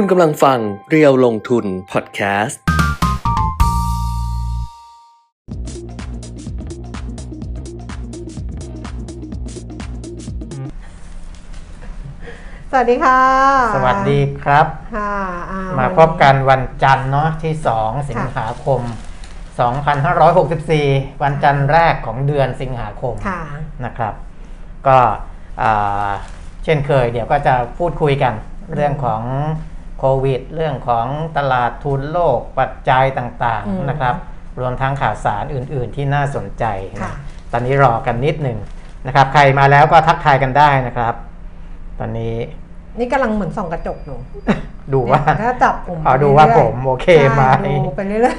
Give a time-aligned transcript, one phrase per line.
[0.00, 0.58] คุณกำลังฟัง
[0.90, 2.60] เรียวลงทุนพอดแคสต์
[12.70, 13.20] สวัสดีค่ะ
[13.74, 15.14] สวัสดีครับ ค่ะ
[15.50, 18.80] อ่มาพบกันวันจันทร์เนาะที่ 2 สิงหาคม
[20.02, 23.40] 2564 วันจันทร์แรกของเดือนสิงหาคมค่ะ
[23.84, 24.14] นะครับ
[24.86, 24.98] ก็
[25.62, 26.10] อ่า
[26.64, 28.34] เช่นเคยเดี๋ยวก็จะพูดคุยกัน
[28.74, 29.22] เรื่องของ
[29.98, 31.06] โควิด เรื่องของ
[31.36, 34.14] ตลาดทุนโลกปัจจัยต่างอืมๆนะครับ
[34.60, 36.64] รวมทั้งข่าวสารอื่น ๆ ที่น่าสนใจ
[37.02, 37.14] ค่ะนะ
[37.52, 38.58] ตอนนี้รอกันนิดหนึ่ง
[39.06, 41.14] นะครับ ใครมาแล้วก็ทักทายกันได้นะครับ
[41.98, 42.36] ตอนนี้
[42.98, 44.18] นี่กำลังเหมือนส่องกระจกอยู่
[44.94, 48.34] ดูว่าเนี่ยถ้าจับผมอ๋อไปดูว่ารื่ยๆผมโอเคไหมใช่ดูไปเรื่อย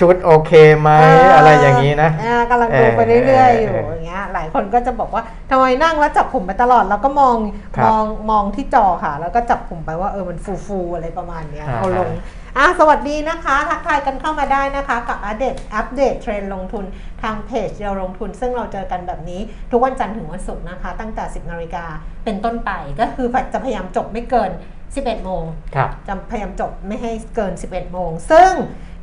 [0.00, 7.36] ชุดโอเคไหมๆอะไรอย่างนี้นะากำลังดูไปเรื่อยๆอยู่เอออย่างเงี้ยหลายคนก็จะบอกว่าทำไมนั่งแล้วจับผมไปตลอดแล้วก็มอง
[7.76, 12.10] ครับมองมองที่จอค่ะ แล้วก็จับผมไปว่าเออมันฟูฟูๆอะไรประมาณเนี้ยอ่าเอาลง
[12.58, 16.84] อะสวัสดีนะคะ ทักทายกันเข้ามาได้นะคะ กับอัปเดตอัปเดตเทรนด์ลงทุน
[17.22, 21.84] ทางเพจเราลงทุน ซึ่งเราเจอกันแบบนี้ ทุกวันจันทร์ถึงวันศุกร์นะคะ ตั้งแต่ 10นาฬิกา
[22.24, 24.50] เป็นต้นไปก็คือจะพยายามจบไม่เกิน
[24.94, 28.52] 11 โมงครับจะพยายามจบไม่ให้เกิน 11 โมง ซึ่ง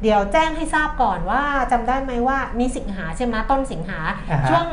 [0.02, 4.00] เดี๋ยวแจ้งให้ทราบก่อนว่าจำได้ไหมว่ามีสิงหาใช่ไหมต้นสิงหา
[4.32, 4.66] อ่าฮะช่วง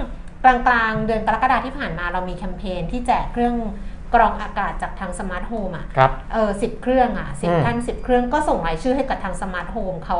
[0.44, 0.56] กลา
[0.90, 3.56] งๆ เดือนกรกฎาที่ผ่านมาเรามีแคมเปญที่แจกเครื่อง
[4.14, 10.18] กรองอากาศจากทาง Smart Home อะครับเออสิบเครื่องอะสิบอืมท่านสิบเครื่องก็ส่งรายชื่อให้กับทาง Smart Home เขา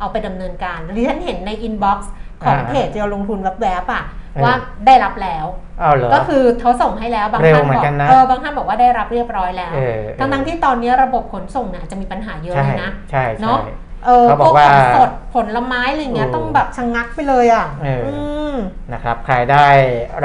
[0.00, 2.10] เอาไปดำเนินการดิฉันเห็นใน inbox
[2.44, 4.04] ของอ่าเพจเดียวลงทุนแวบๆอะ
[4.34, 4.54] เออว่า
[4.86, 5.46] ได้รับแล้ว
[5.82, 13.72] อ้าวเหรอก็คือเขาส่งให้แล้วบางท่านบอกเร็วเหมือนกันนะเออบางท่านบอกว่าได้รับเรียบร้อยแล้วเออทั้งทั้งๆที่ตอนนี้ระบบขนส่งเนี่ยจะมีปัญหาเยอะใช่เลยนะใช่เนอะใช่
[14.06, 18.12] เออเขาพบอวกกว่าของสดผลไม้อะไรเงี้ยเออต้องแบบชะงักไปเลยอะเอออื
[18.52, 18.56] ม
[18.92, 19.66] นะครับ ใครได้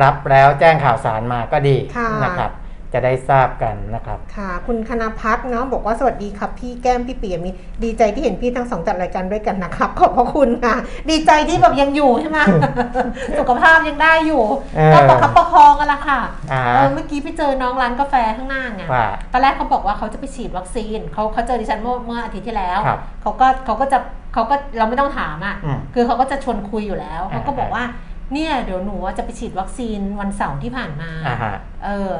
[0.02, 2.52] รับแล้วแจ้งข่าวสารมาก็ดีค่ะนะครับ
[2.93, 7.49] จะได้ทราบกันนะครับค่ะ คุณคณพัฒน์เนาะบอกว่าสวัสดีครับพี่แก้มพี่เปียมี
[7.83, 10.75] ดีใจที่เห็นพี่ทั้งสองจัดรายการด้วยกันนะครับขอบพระคุณค่ะ
[11.09, 12.39] ดีใจที่แบบยังอยู่ใช่ไหม
[13.39, 14.43] สุขภาพยังได้อยู่
[14.77, 16.20] เออก็ประคับประคองกันละค่ะ
[16.52, 23.97] อ่าเออเมื่อกี้พี่เจอน้องร้านกาแฟข้างหน้าไงว่าตอนแรกเขาบอกว่าเขาจะไปฉีดวัคซีนเขาเขาเจอดิฉันเมื่อเมื่ออาทิตย์ที่แล้วครับเขาก็เขาก็จะ
[24.33, 27.83] เขาก็เราไม่ต้องถามอะอืมคือเขาก็จะชวนคุยอยู่แล้วอ่าเขาก็บอกว่า
[28.33, 31.55] เนี่ยเดี๋ยวหนูว่าจะไปฉีดวัคซีนวันเสาร์ที่ผ่านมาอ่าฮะ
[31.86, 32.11] เออ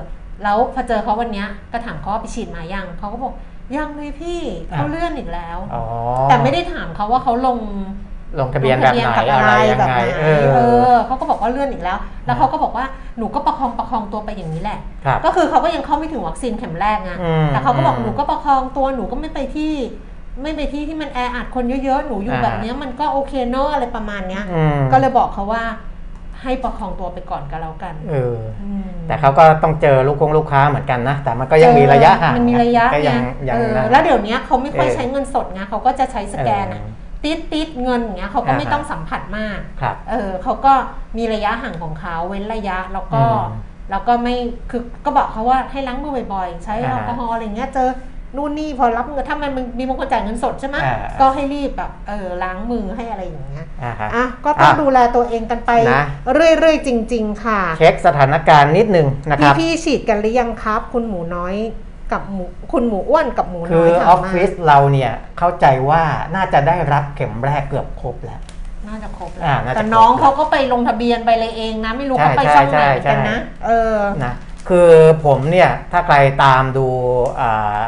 [0.44, 3.34] แล้วพอเจอเขาวันเนี้ยก็ถามเขาว่าไปฉีดมายังเขาก็บอก
[3.76, 4.42] ยังเลยพี่
[4.74, 5.84] เขาเลื่อนอีกแล้วอ๋อ
[6.30, 7.60] แต่ไม่ได้ถามเขาว่าเขาลง
[8.40, 10.26] ลงทะเบียนแบบไหนลงทะเบียนกับอะไรยังแบบไงไหนเอ
[10.56, 10.60] เอ
[10.90, 12.86] ออเขาก็บอกว่าเลื่อนอีกแล้ว แล้วเขาก็บอกว่า
[13.18, 19.74] หนูก็ประคองประคองตัวไปอย่างนี้แหละครับก็คือเขาก็ยังเข้าไม่ถึงวัคซีนเข็มแรกไงอืมแต่เขาก็บอกอืมหนูก็ประคองตัวหนูก็ไม่ไปที่
[20.42, 25.64] ไม่ไปที่ที่มันแออัดคนเยอะๆหนูอยู่อ่าแบบเนี้ยมันก็โอเคเนอะอะไรประมาณเนี้ยอืมก็เลยบอกเขาว่า
[26.44, 28.36] ให้ประคองตัวไปก่อนก็แล้วกันเออ
[28.88, 36.94] มแต่เขาก็ต้องเจอลูกคงลูกค้าเหมือนกันนะ แต่มันก็ยังมีระยะห่างมันมีระยะก็ไงยังยังเออนะแล้วเดี๋ยวเนี้ยเขาไม่ค่อยเออใช้เงินสดไงเขาก็จะใช้สแกนอะเออ
[37.24, 40.74] ติดติดเงินอย่างเงี้ยเขาก็ไม่อ่าฮะต้องสัมผัสมากครับเออเขาก็
[41.18, 44.36] มีระยะห่างของเขาเว้นระยะแล้วก็อืมแล้วก็ไม่
[44.70, 47.90] คือก็บอกเขาว่าให้ล้างมือบ่อยๆ ใช้อ่าแอฮะลกอฮอล์อะไรเงี้ยเจอ
[48.36, 61.56] นู่นนี่พอรับเงินถ้ามันมีบางคนจ่ายเงินสดใช่ไหมอ่าก็ให้รีบแบบเออล้างมือให้อะไรอย่างเงี้ยอ่าฮะอะก็ต้องอะดูแลตัวเองกันไปนะเรื่อยๆจริง ๆ ค่ะ เช็คสถานการณ์นิดนึงนะครับพี่ๆฉีดกันหรือยังครับ คุณหมูน้อย
[62.12, 66.02] กับหมูคุณหมูอ้วนกับหมูคืน้ออยอถาอมฟมาฟิศเราเนี่ยเข้าใจว่า
[66.36, 68.40] น่าจะได้รับเข็มแรกเกือบครบแล้ว
[68.88, 74.34] น่าจะครบแล้วอ่าน่าจะแต่น้องครบแล้วเขาก็ไปลงทะเบียนไปเลยเองนะ ไม่รู้ใช่เขาไปช่องไหนใช่กันใช่นะ เออนะ
[74.70, 74.90] คือ
[75.26, 76.88] ผมเนี่ยถ้าใครตามดู
[77.40, 77.80] อ่า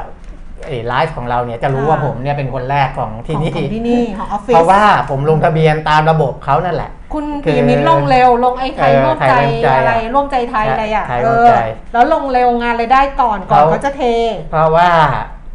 [0.65, 11.55] ไอ้ไลฟ์ของเราเนี่ยจะรู้ค่ะว่าผมเนี่ยเป็นคนแรกของที่ของนี่ของที่นี่ของออฟฟิศเพราะว่าผมลงทะเบียนตามระบบเขานั่นแหละ คุณคือปีมิตรลงเร็วลงไอ้ไทยเออร่วมใจไทยร่วมใจอะไรอะร่วมใจไทยอะไรอะไทยเอร่วมอใจ
[11.93, 14.03] แล้วลงเร็วงานเลยได้ก่อนก่อนเขาเขาจะเท
[14.51, 14.89] เพราะว่า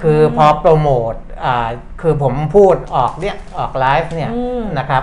[0.03, 1.15] คืออมพอโปรโมท
[1.45, 1.69] อ่า
[2.01, 5.03] คือผมพูดออกเนี่ยออกไลฟ์เนี่ยอืมนะครับ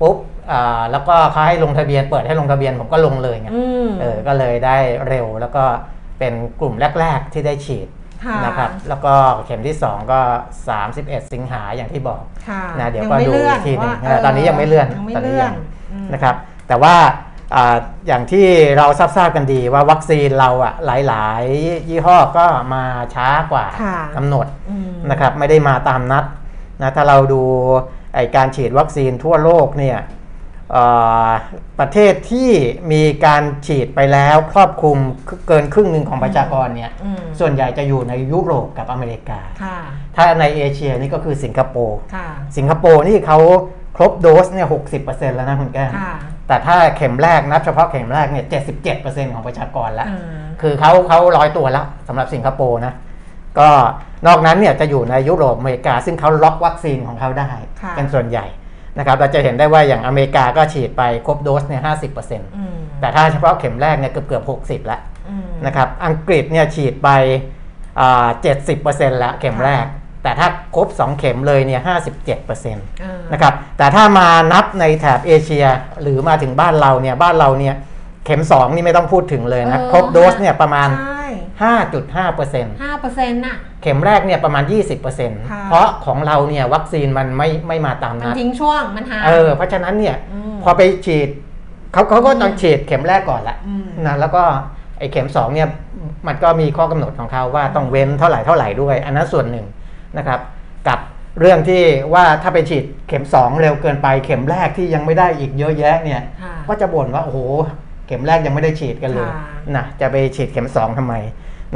[0.00, 0.16] ปุ๊บ
[0.52, 4.76] อ่าแล้วก็เขาให้ลงทะเบียนเปิดให้ลงทะเบียนผมก็ลงเลยไงอืมเออก็เลยได้
[5.08, 5.64] เร็วแล้วก็
[6.18, 7.99] เป็นกลุ่มแรก ๆ ที่ได้ฉีดค่ะ
[8.44, 9.14] นะครับแล้วก็
[9.44, 10.20] เข็มที่ 2 ก็
[10.76, 15.54] 31 สิงหาอย่างที่บอกค่ะนะเดี๋ยวงก็ไม่ดูเลื่อีกทีหนึ่งว่าเออตอนนี้ยังไม่เลื่อนยังไม่ตอนนี้เลื่อยันง
[15.92, 16.34] อืมนะครับ
[16.68, 16.96] แต่ว่า
[17.54, 18.46] อ่าอย่างที่
[18.78, 18.86] เรา
[19.16, 22.84] ทราบๆกันดีว่าวัคซีนเราอะหลาย ๆ ยี่ห้อก็มา
[23.14, 26.24] ช้ากว่าค่ะกำหนดอืมนะครับไม่ได้มาตามนัด
[26.82, 27.42] นะถ้าเราดู
[28.14, 30.19] ไอการฉีดวัคซีนทั่วโลกเนี่ยเอ่อ
[31.80, 32.50] ประเทศที่
[32.92, 34.98] มีการฉีดไปแล้วครอบคลุม
[35.48, 39.78] เกินครึ่งหนึ่งของประชากรเนี่ยอืมส่วนใหญ่จะอยู่ในยุโรปกับอเมริกาค่ะ
[40.16, 43.38] ถ้าในเอเชียนี่ก็คือสิงคโปร์ค่ะสิงคโปร์นี่เขา
[43.96, 44.82] ครบโดสเนี่ยหก
[45.36, 46.14] แล้วนะคุณแก้มค่ะ
[46.48, 48.58] แต่ถ้าเข็มแรกนับเฉพาะเข็มแรกเนี่ยเจ็
[49.34, 52.94] ของประชากรแล้วอืมคือเขาเขาร้อยตัวแล้วสำหรับสิงคโปร์นะ
[53.58, 53.68] ก็
[54.26, 57.50] นอกนั้นเนี่ยจะอยู่ในยุโรปอเมริกา ซึ่งเขาล็อกวัคซีนของเขาได้
[57.82, 58.46] ค่ะเป็นส่วนใหญ่
[58.98, 67.08] นะครับเราจะเห็นได้ว่าอย่างอเมริกาก็ฉีดไปครบโดสเนี่ยห้าสิบเปอร์เซ็นต์อืมแต่ถ้าเฉพาะเข็มแรกเนี่ยเกือบเกือบหกสิบแล้วอืมนะครับอังกฤษเนี่ยฉีดไป
[68.42, 69.84] เจ็ดสิบเปอร์เซ็นต์แล้วเข็มแรก
[70.22, 75.66] แต่ถ้าครบ 2 เข็มเลยเนี่ยห้าสิบเจ็ดเปอร์เซ็นต์อ่านะครับแต่ถ้ามานับในแถบเอเชีย
[76.02, 77.74] หรือมาถึงบ้านเราเนี่ยบ้านเราเนี่ย
[78.24, 81.19] เข็ม 2 นี่ไม่ต้องพูดถึงเลยนะเออครบโดสเนี่ยประมาณใช่
[81.68, 90.16] 5.5เปอร์เซ็นต์ห้าเปอร์เซ็นต์น่ะ เข็มแรกเนี่ยประมาณ 20เปอร์เซ็นต์ค่ะเพราะของเราเนี่ยวัคซีนมันไม่ไม่มาตามมันนัดทิ้งช่วงมันหาย เออเพราะฉะนั้นเนี่ย
[90.50, 91.28] มพอไปฉีด
[91.92, 94.42] เขาเขาก็ต้องฉีดเข็มแรกก่อนละอืม นะแล้วก็
[94.98, 95.68] ไอ้เข็มสองเนี่ย
[96.26, 99.66] มันก็มีข้อกำหนดของเขาว่าต้องเว้นเท่าไหร่เท่าไหร่ด้วย อันนั้นส่วนหนึ่ง
[100.18, 100.40] นะครับ
[100.88, 100.98] กับ
[101.40, 101.82] เรื่องที่
[102.14, 107.38] ว่าถ้าไปฉีดเข็ม2เร็วเกินไปเข็มแรกที่ยังไม่ได้อีกเยอะแยะเนี่ย ค่ะ ก็จะบ่นว่าโอ้โห
[108.06, 109.44] เข็มแรกยังไม่ได้ฉีดกันเลยค่ะ
[109.76, 111.14] นะจะไปฉีดเข็ม2ทำไม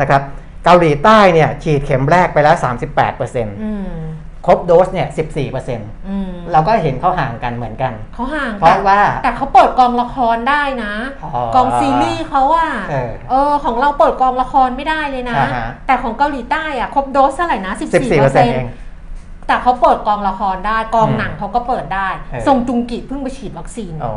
[0.01, 0.23] นะครับ
[0.65, 2.57] เกาหลีใต้เนี่ยฉีดเข็มแรกไปแล้ว
[3.05, 3.89] 38%อืม
[4.47, 5.09] ครบโดสเนี่ย
[5.53, 10.95] 14%อืมเราก็เห็นเขาห่างกันเหมือนกัน เขาห่างเพราะว่า แต่เขาเปิดกองละครได้นะ
[11.25, 18.67] อ๋อกองซีรีส์เขาอะเออเออของเราเปิดกองละครไม่ได้เลยนะอ่าฮะแต่ของเกาหลีใต้อะครบโดสเท่าไหร่นะ 14 14%เอง
[19.47, 24.15] แต่เขาเปิดกองละครได้กองอืมหนังเขาก็เปิดได้เออทรงจุงกิเพิ่งไปฉีดวัคซีนอ๋อ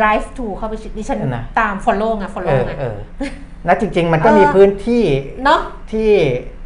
[0.00, 2.98] drive to เข้าไปฉีดดิฉันนะตาม follow ไงเอ follow อไงเออ
[3.64, 5.04] แล้วจริง ๆ มันก็เออมีพื้นที่
[5.44, 5.60] เนาะ
[5.92, 6.10] ที่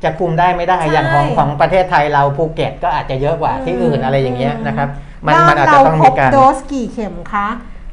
[0.04, 4.88] จะคุมได้ไม่ได้ใช่อย่างของของประเทศไทยเราภูเก็ตก็อาจจะเยอะกว่าที่อื่นอะไรอย่างเงี้ยอืมนะครับ
[5.26, 7.48] มันบ้ามันนอาจเราจะต้องครมีบการโดสกี่เข็มคะ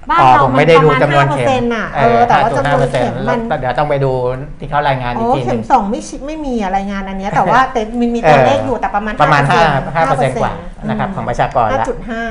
[0.09, 4.11] บ้านอ๋อเราผมมัไม่นได้ประดูมาณจำนวน5%เข็มน่ะเออแต่ว่าจำนวนเข็มมัน5%เดี๋ยวต้องไปดู
[4.59, 9.51] ที่เขารายงานอีโอ้กทีหเข็นึมงสองไม่ชิไม่มีอะไรงานอันเนี้ยแต่ว่าแต่มีมีตัวเออเลขอยู่แต่ประมาณประมาณ5%
[9.95, 10.53] 5 5%กว่า
[10.89, 12.23] นะครับของประชากรห้าละจุดห้า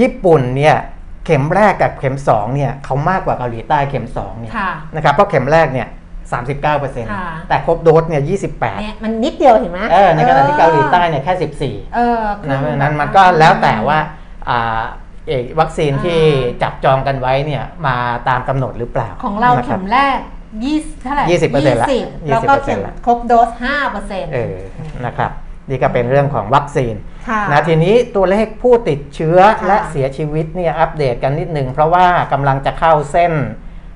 [0.00, 0.76] ญี่ปุ่นเนี่ย
[1.26, 5.88] เข็มแรกกับเข็ม2เนี่ยเขามากกว่าเกาหลีใต้เข็ม2เนี่ยค่ะนะครับเพราะเข็มแรกเนี่ย
[6.32, 13.98] 39%ค่ะแต่ครบโดสเนี่ย28เนี่ยมันนิดเดียวเห็นไหมเออในขณะที่เกาหลีใต้เนี่ยแค่14เออนะเพราะฉะนั้นมันก็แล้วแต่ว่า
[14.48, 14.82] อ่า
[15.28, 16.18] เอกวัคซีนที่
[16.62, 17.96] จับจองกันไว้เนี่ยมา
[18.28, 20.18] ตามกำหนดหรือเปล่า ของเรานะคเข็บมแรก
[20.64, 24.56] ยี่เท่าไหร่20%ละยี่สิบแล้วก็20%เข็มละครบโดสห้าเปอร์เซ็นต์เออ
[25.06, 25.30] นะครับ
[25.68, 26.94] นี่ก็เป็นเรื่องของวัคซีน
[27.28, 33.32] ค่ะนะทีนี้ตัวเลขผู้ติดเชื้อค่ะและเสียชีวิตเนี่ยอัปเดตกันนิดหนึ่งเพราะว่ากำลังจะเข้าเส้น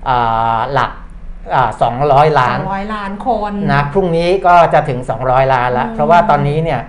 [0.09, 1.06] อ่าหลักอ่า
[1.46, 6.81] 200 ล้านสองร้อยล้านคนนะพรุ่งนี้ก็จะถึง 200 ล้านแล้วอืมเพราะว่าตอนนี้เนี่ย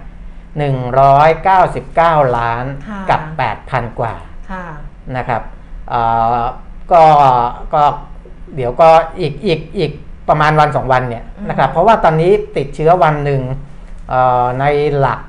[1.50, 3.22] 199 ล้านค่ะกับ
[3.60, 4.16] 8,000 กว่า
[4.52, 4.66] ค่ะ
[5.18, 5.42] นะครับ
[5.90, 6.02] เอ่
[6.34, 6.42] อ
[6.92, 7.04] ก็
[7.74, 7.84] ก็
[8.56, 8.90] เดี๋ยวก็
[9.20, 9.92] อีกอีกอีก
[10.30, 13.42] ประมาณวันสองวันเนี่ยอืมนะครับเพราะว่าตอนนี้ติดเชื้อวันหนึ่ง
[14.10, 14.66] เอ่อใน
[15.00, 15.20] หลัก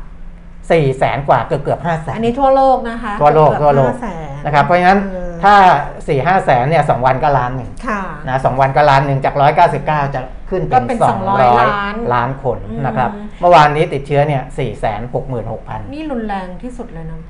[0.68, 5.54] 4ี่แสนกว่าเกือบเกือบห้าแสอันนนี้ทั่วโลกนะคะทั่วโลกเอบทั่วโลกห้าแสนนะครับเพราะฉะนั้นเออ ถ้า
[5.88, 9.34] 4ี่ห้าแสนเนี่ยสองวันก็ล้านหนึ่งค่ะนะสองวันก็ล้านหนึ่งจาก
[9.74, 10.20] 199 จะ
[10.50, 17.20] ขึ้นก็เป็นเป็น200 200 ล้านล้านคนอืมนะครับ เมื่อวานนี้ติดเชื้อเนี่ย4 6 6 0 0 0นี่รุนแรงที่สุดเลยนะ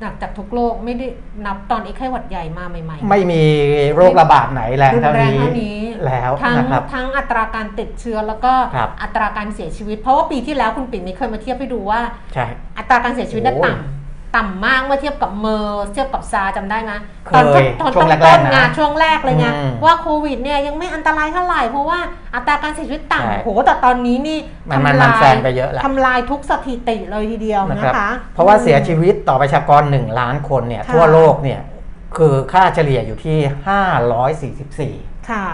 [0.00, 1.06] หนักจากทุกโลกไม่ได้
[1.46, 3.42] นับตอนไอ้ไข้หวัดใหญ่มาใหม่ๆ ไม่มี
[3.94, 12.00] โรคระบาดไหนแรงรุนเท่าแรงนี้เท่านี้แล้วทั้งนะครับทั้งอัตราการติดเชื้อแล้วก็ครับอัตราการเสียชีวิต เพราะว่าปีที่แล้วคุณปิ่นมีเคยมาเทียบให้ดูว่า
[12.34, 12.46] ใช่
[12.78, 14.05] อัตราการเสียชีวิตเนี่ยโอ้ต่ำ
[14.36, 16.92] ต่ำมากเมื่อเทียบกับเมอร์สเทียบกับซาร์สจำได้ไหม
[17.26, 21.98] เคยตอนต้นตอนช่วงแรกๆต้นนะงานช่วงแรกเลยไงอืมว่าโควิดเนี่ยยังไม่อันตรายเท่าไหร่ เพราะว่า
[22.34, 24.38] อัตราการเสียชีวิตใช่ต่ำโหแต่ตอนนี้นี่
[24.68, 31.60] มันมันมันทำลายแซงไปเยอะแล้วทำลายทุกสถิติเลยทีเดียวนะนะครับคะเพราะว่าเสียชีวิตต่อประชากร 1 ล้านคนเนี่ยค่ะทั่วโลกเนี่ย
[32.16, 33.38] คือค่าเฉลี่ยอยู่ที่
[35.16, 35.44] 544 ค่ะ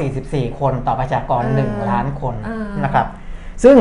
[0.00, 3.06] 544 คนต่อประชากรเออ1ล้านคนเออนะครับ
[3.64, 3.76] ซึ่ง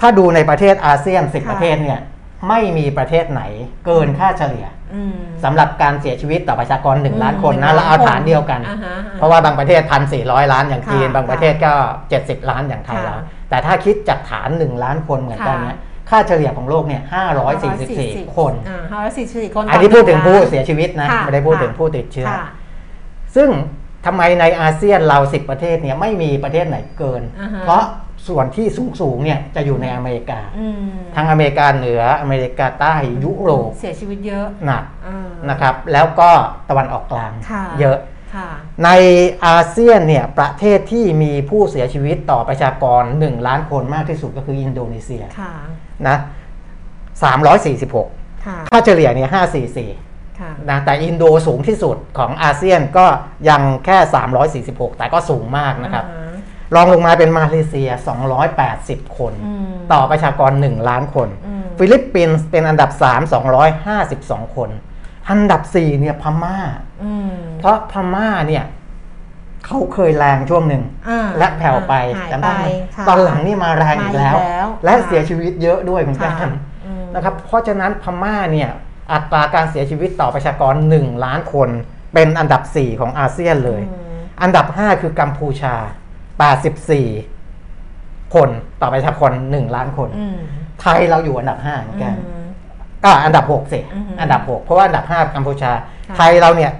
[0.00, 2.00] ถ้าดูในประเทศอาเซียน 10ค่ะประเทศเนี่ย
[2.48, 3.42] ไม่มีประเทศไหน
[3.86, 9.82] เกินค่าเฉลี่ยอืมสำหรับการเสียชีวิตต่อประชากร1ล้านคนอืนะมเราเอาล้านคนฐานเดียวกันอ่าฮะอ่าฮะเพราะว่าบางประเทศ
[10.16, 11.72] 1,400ล้านอย่างจีนค่ะบางประเทศก็
[12.12, 13.16] 70 ล้านอย่างไทยค่ะเรา
[13.48, 15.78] แต่ถ้าคิดจากฐาน 1 ล้านคนเหมือนกันเนี่ย
[16.10, 22.44] ค่าเฉลี่ยของโลกเนี่ย544 คนอ่าห้าร้อยสี่สิบสี่คนอันนี้พูดถึงผู้ต่อหนึ่เสียชีวิตนะค่ะไม่ได้พูดค่ะถึงผู้ติดเชื้อค่ะ
[23.36, 23.48] ซึ่ง
[24.06, 27.82] ทำไมในอาเซียนเรา10ประเทศเนี่ยไม่มีประเทศไหนเกินอ่าฮะเพราะ
[28.28, 36.30] ส่วนที่สูงสูงๆเนี่ยจะอยู่ในอเมริกาอืมทั้งอเมริกาเหนืออเมริกาใต้ยุโรปเสียชีวิตเยอะหนักอ่านะครับ แล้วก็
[36.68, 37.98] ตะวันออกกลางค่ะเยอะ
[38.34, 38.48] ค่ะ
[38.84, 38.90] ใน
[39.46, 45.52] อาเซียนเนี่ยประเทศที่มีผู้เสียชีวิตต่อประชากร 1 ล้านคนมากที่สุดก็คืออินโดนีเซียค่ะ
[46.08, 46.16] นะ
[47.12, 49.30] 346ค่ะค่าเฉลี่ยเนี่ย
[49.82, 53.06] 544ค่ะนะแต่อินโดสูงที่สุดของอาเซียนก็
[53.48, 53.98] ยังแค่
[54.64, 56.23] 346 แต่ก็สูงมากนะครับอ่าฮ
[56.74, 57.90] รองลงมาเป็นมาเลเซีย
[58.52, 63.04] 280 คนอืมต่อประชากร 1 ล้านคนอืมฟิลิปปินส์เป็นอันดับ 3
[63.72, 64.70] 252 คน
[65.30, 66.58] อันดับ 4 เนี่ยพม่า
[67.04, 68.64] อืมเพราะพม่าเนี่ย
[69.64, 76.52] เขาเคยแรงช่วงหนึ่งอ่าและแผ่วไปหายจำไปได้ไหมค่ะตอนหลังนี่มาแรงอีกแล้วมาอีกแล้วและค่ะเสียชีวิตเยอะด้วยคุณแก้ค่ะม
[76.86, 78.70] อืมนะครับเพราะฉะนั้นพม่าเนี่ย
[79.12, 81.68] อัตราการเสียชีวิตต่อประชากร 1 ล้านคน
[82.14, 85.74] เป็นอันดับ 4 ของอาเซียนเลยอืมอันดับ 5 คือกัมพูชา
[86.40, 88.48] 84 คน
[88.80, 90.36] ต่อประชากร1ล้านคนอืม
[90.80, 92.46] ไทยเราอยู่อันดับ5เหมือนกันอืม
[93.04, 95.72] ก็อันดับ6สิอือฮึอันดับ6เพราะว่าอันดับ5กัมพูชา
[96.08, 96.70] ค่ะไทยเราเนี่ย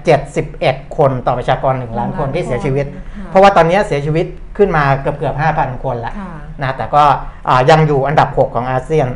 [0.45, 6.33] 71คนต่อประชากร1ล้านคนที่เสียชีวิตค่ะเพราะว่าตอนนี้เสียชีวิตขึ้นมาเกือบเกือบ5,000คนแล้วค่ะ
[6.63, 7.05] นะแต่ก็
[7.49, 9.09] อ่ายังอยู่อันดับ6ของอาเซียน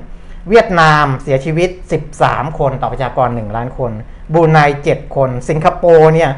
[0.48, 1.70] เวียดนามเสียชีวิต
[2.14, 3.90] 13คนต่อประชากร1ล้านคน
[4.32, 6.30] บรูไน7คน สิงคโปร์เนี่ย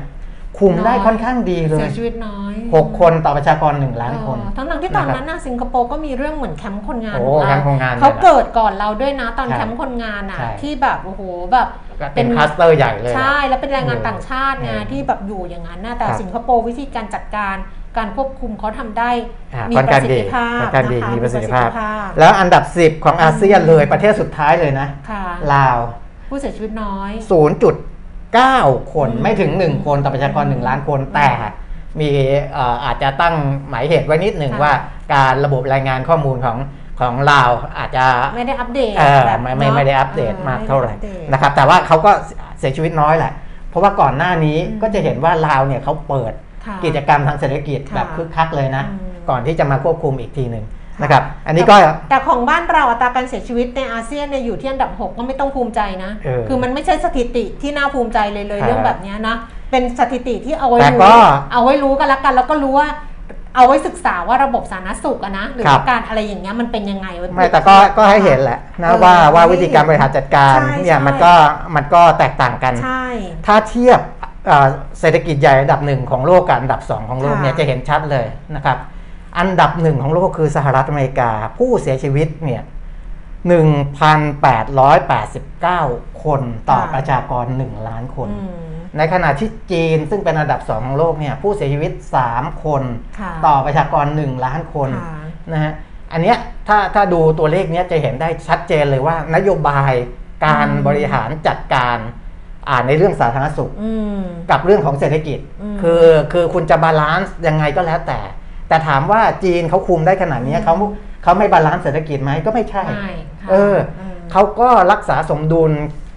[0.58, 11.68] คุมได้น้อยค่อนข้างดีเลเสียยชีวิตน้อย 6 คนต่อประชากร 1 ล้านคนเออทั้งๆที่ตอนนั้นน่ะสิงคโปร์ก็มีเรื่องเหมือนแคมป์คนงานโอ้ของแคเราแคมป์คนงานเขาเนี่ยนะเกิดก่อนเราด้วยนะตอนใช่แคมป์คนงานอะใช่ที่แบบโอ้โหแบบ
[12.00, 17.56] ก็เป็นคลัสเตอร์ใหญ่เลยใช่แล้วเป็นแรงงานเออต่างชาติไงเออที่แบบอยู่อย่างนั้นนะแต่ครับสิงคโปร์วิธีการจัดการ
[17.98, 19.10] การควบคุมเขาทำได้
[19.54, 25.78] อ่ามีค่อนข้างดีประสิทธิภาพค่อนข้างดีนะคะมีประสิทธิภาพมีแล้วอันดับ 10 ของอาเซียนเลยประเทศสุดท้ายเลยนะค่ะลาว
[26.28, 27.10] ผู้เสียชีวิตน้อย
[28.38, 31.28] 0.9คนอืมไม่ถึง 1 คนต่อประชากร 1 ล้านคนแต่
[32.00, 32.10] มี
[32.52, 33.34] เอ่ออาจจะตั้ง
[33.68, 34.72] หมายเหตุไว้นิดหนึ่งค่ะว่า
[35.14, 36.58] การระบบรายงานข้อมูลของ
[37.00, 38.04] ของลาวอาจจะ
[38.36, 42.10] ไม่ได้อัปเดตเออแบบไม่ไม่เนาะไม่ได้อัปเดตออมากเท่าไหร่ม่ด้อัปดตนะครับแต่ว่าเขาก็
[42.58, 43.32] เสียชีวิตน้อยแหละ
[43.70, 46.32] เพราะว่าก่อนหน้านี้อืมก็จะเห็นว่าลาวเนี่ยเขาเปิด
[46.66, 59.36] ค่ะกิจกรรมทางเศรษฐกิจค่ะแบบคึกคักเลยนะอืมก่อนที่จะมาควบคุมอีกทีหนึ่งค่ะ นะครับ อันนี้ก็แต่แต่ของบ้านเราอัตราการเสียชีวิตในอาเซียนเนี่ยอยู่ที่อันดับ 6 ก็ไม่ต้องภูมิใจนะเออคือมันไม่ใช่สถิติที่น่าภูมิใจเลยเลยครับเรื่องแบบเนี้ยนะ
[59.70, 62.88] เป็นสถิติที่เอาไว้แต่ก็รู้เอาไว้รู้กันละกันแล้วก็รู้ว่า
[63.56, 71.32] เอาไว้ศึกษาว่าระบบสาธารณสุขอะนะหรือครับว่าการอะไรอย่างเงี้ยมันเป็นยังไงว้ไม่แต่ก็ก็ให้เห็นแหละนะเออว่าว่าให้วิธีการบริหารจัดการใช่เนี่ยใช่มันก็
[71.76, 73.06] มันก็แตกต่างกันใช่
[73.46, 74.00] ถ้าเทียบ
[74.46, 74.66] เอ่อ
[75.00, 78.76] เศรษฐกิจใหญ่อันดับหนึ่งของโลกกับอันดับสองของโลกค่ะเนี่ยจะเห็นชัดเลยนะครับ
[79.38, 82.62] อันดับหนึ่งของโลกคือสหรัฐอเมริกา ผู้เสียชีวิตเนี่ย
[83.46, 91.92] 1,889 คนต่อประชากร 1 ล้านคนอืมในขณะที่จีนซึ่งเป็นอันดับสองของโลกเนี่ยผู้เสียชีวิต
[92.28, 92.82] 3 คน
[93.20, 95.18] ค่ะต่อประชากร 1 ล้านคนค่ะ
[95.52, 95.72] นะฮะ
[96.12, 96.36] อันเนี้ย
[96.68, 99.92] ถ้าถ้าดูตัวเลขเนี้ยจะเห็นได้ชัดเจนเลยว่านโยบาย
[100.44, 101.98] การอืมบริหารจัดการ
[102.68, 104.20] อ่าในเรื่องสาธารณสุขอืม
[104.50, 108.20] กับเรื่องของเศรษฐกิจอืมคือคือคุณจะ balance ยังไงก็แล้วแต่
[108.70, 110.74] แต่ถามว่าจีนเขาคุมได้ขนาดเนี้ยอืมเขา
[111.22, 113.10] เขาไม่ balance เศรษฐกิจไหมก็ไม่ใช่ใช่
[113.42, 113.76] ค่ะเออ
[114.16, 115.72] มเขาก็รักษาสมดุล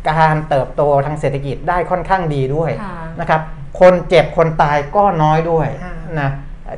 [0.10, 3.41] การเติบโตทางเศรษฐกิจได้ค่อนข้างดีด้วยค่ะนะครับ
[3.79, 6.29] คนเจ็บคนตายก็น้อยด้วยค่ะนะ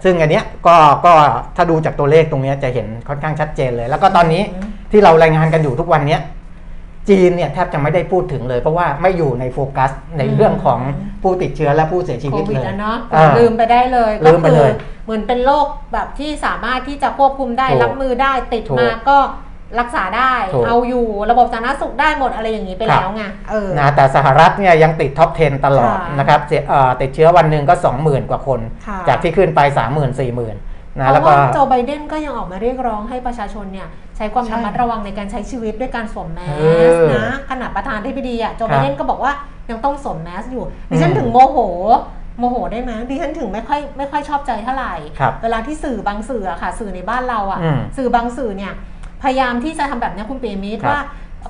[0.03, 1.13] ซึ่งอันเนี้ยก็ก็
[1.55, 6.21] ถ้าดูจากตัวเลขตรงเนี้ยจะเห็นค่อนข้างชัดเจนเลย แล้วก็ตอนนี้อืมที่เรารายงานกันอยู่ทุกวันเนี้ย
[7.09, 10.79] จีนเนี่ยแทบจะไม่ได้พูดถึงเลย เพราะว่าไม่อยู่ในโฟกัสในเรื่องของ
[11.23, 19.17] ผู้ติดเชื้อและผู้เสียชีโควิตวิดเลยแล้วเนาะเออลืมไปได้เลยลืมไปเลยก็คือเหมือนเป็นโรคแบบที่สามารถที่จะควบคุมได้ถูกรับมือได้ติดถูกมาก็
[19.79, 29.59] รักษาได้ถูกเอาอยู่ระบบสาธารณสุขได้หมดอะไรอย่างนี้ไปครับแล้วไงเออนะแต่สหรัฐเนี่ยยังติดท็อป 10 ตลอดค่ะนะครับเสียเอ่อติดเชื้อวันหนึ่งก็ 20,000 กว่าคนค่ะจากที่ขึ้นไป
[29.95, 33.87] 30,000 40,000 นะเพแล้วราะก็ว่าโจไบเดนก็ยังออกมาเรียกร้องให้ประชาชนเนี่ย
[34.17, 39.31] ใช้ความใช่ระมัดระวังในการใช้ชีวิตด้วยการสวมแมเอสอนะขณะประธานที่ปดีอะโจครับไบเดนก็บอกว่า
[39.69, 41.57] ยังต้องสวมแมสอยู่ดิฉันอืมถึงโมโห
[42.39, 48.73] โมโหได้ไหมดิฉันถึงไม่ค่อยไม่ค่อยชอบใจเท่าไหร่ครับเวลาที่สื่อบางสื่ออะค่ะ สื่อในบ้านเราอะอืมสื่อบางสื่อเนี่ย
[49.23, 51.01] พยายามที่จะทำแบบเนี้ยคุณเปรมิตรครับว่า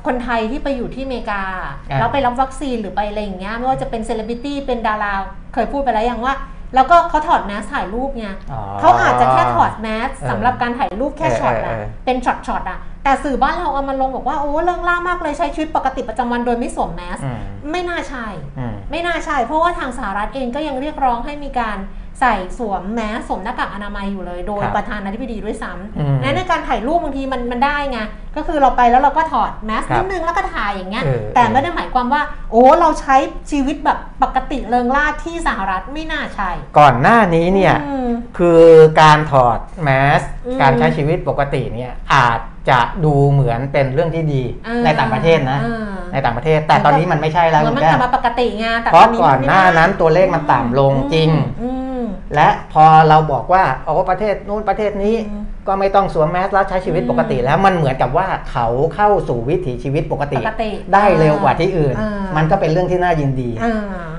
[0.06, 1.44] คนไทยที่ไปอยู่ที่อเมริกา
[1.90, 5.14] อ่าแล้วไปรับวัคซีนหรือไปอะไรอย่างเงี้ยไม่ว่าจะเป็นเซเลบริตี้เป็นดารา
[5.54, 6.34] เคยพูดไปแล้วยังว่า
[6.76, 17.40] แล้วก็เขาถอดแมสถ่ายรูปไงอ๋อเขาอาจจะแค่ถอดแมสเออสำหรับการถ่ายรูปแค่เออช็อตเออะอเออเป็นช็อตช็อตอะแต่สื่อบ้านเราเอามาลงบอกว่าโอ้เรื่องล่ามากเลยใช้ชีวิตปกติประจำวันโดยไม่สวมแมสอืม
[17.72, 18.26] ไม่น่าใช่
[18.60, 21.78] อืมไม่น่าใช่ เพราะว่าทางสหรัฐเองก็ยังเรียกร้องให้มีการ
[22.20, 28.00] ใส่สวมแมสสวมหน้ากากอนามัยอยู่เลย โดยครับประธานาธิบดีด้วยซ้อืมำนั้นในการถ่ายรูปบางทีมันมันได้ไง
[28.36, 33.16] ก็คือเราไปแล้วเราก็ถอดแมสครับนิดนึงแล้วก็ถ่ายอย่างเงี้ยเออแต่ไม่ได้หมายความว่า โอ้เราใช้
[33.52, 38.62] ชีวิตแบบปกติเริงร่าที่สหรัฐไม่น่าใช่ก่อนหน้านี้เนี่ย อืม คือ
[39.02, 51.30] การถอดแมสอืมการใช้ชีวิตปกติเนี่ยอาจจะดูเหมือนเป็นเรื่องที่ดีอ่าในต่างประเทศนะ อ่า ในต่างประเทศ แต่ตอนนี้มันไม่ใช่แล้วเหมือคุนณมันแก้กลับวมาปกติไงแต่เพราะตก่อนมัไม่หน้าได้นั้นตัวเลขมันต่ำลงจริง
[51.62, 51.95] อืม
[52.36, 63.76] และพอเราบอกว่าโอ้ประเทศนู้นประเทศนี้อืมก็ไม่ต้องสวมแมสแล้วใช้ชีวิตปกติอืมแล้วมันเหมือนกับว่าเขาเข้าสู่วิถีชีวิตปกติปกติได้เร็วกว่าที่อื่นอ่ามัมันก็เป็นเรื่องที่น่ายินดีอ่า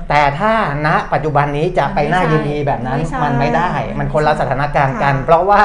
[0.08, 0.52] แต่ถ้า
[0.86, 5.62] ณปัจจุบันนี้จะไปน่ายินดีแบบนั้นไม่ใช่มันไม่ได้ มันคนละสถานการณ์กันค่ะเพราะว่า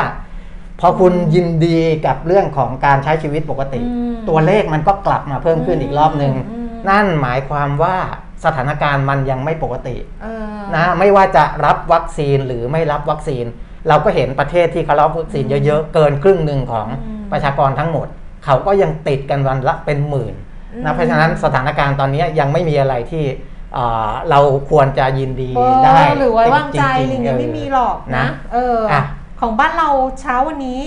[0.79, 7.97] พอคุณยินดีกับเรื่องของการใช้ชีวิตปกติอืมตัวเลขมันก็กลับมาเพิ่มขึ้นอีกรอบหนึ่งอืมนั่นหมายความว่า
[8.45, 13.45] สถานการณ์มันยังไม่ปกติเออนะไม่ว่าจะรับวัคซีนหรือไม่รับวัคซีน
[13.87, 18.07] เราก็เห็นประเทศที่เขารับวัคซีนเยอะๆ เกินครึ่งหนึ่งของอืมประชากรทั้งหมด
[18.45, 20.33] เขาก็ยังติดกันวันละเป็นหมื่น
[20.73, 23.23] อืมนะเพราะฉะนั้นสถานการณ์ตอนนี้ยังไม่มีอะไรที่
[23.73, 29.01] เอ่อเราควรจะยินดีเออได้หรือไว้วางใจจอะไรริเงี้ยๆไม่มีหรอกนะ เอออะ
[29.41, 30.81] ของบ้านเราเช้าวันนี้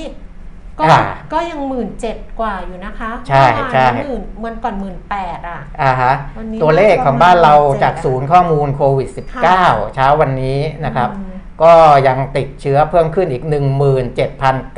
[0.79, 1.01] ก็อ่า
[1.33, 11.73] ก็ยังหมื่นเจ็ดกว่าอยู่นะคะใช่เมื่อวานใช่ หมื่นเมื่อก่อนหมื่นแปดอะ อ่าฮะวันนี้ตัวเลขของบ้านเราน่าจะประมาณจากเจ็ดศูนย์ข้อมูลโควิดค่ะ -19 เช้าวันนี้นะครับ อืม ก็
[12.07, 13.45] ยังติดเชื้อเพิ่มขึ้นอีก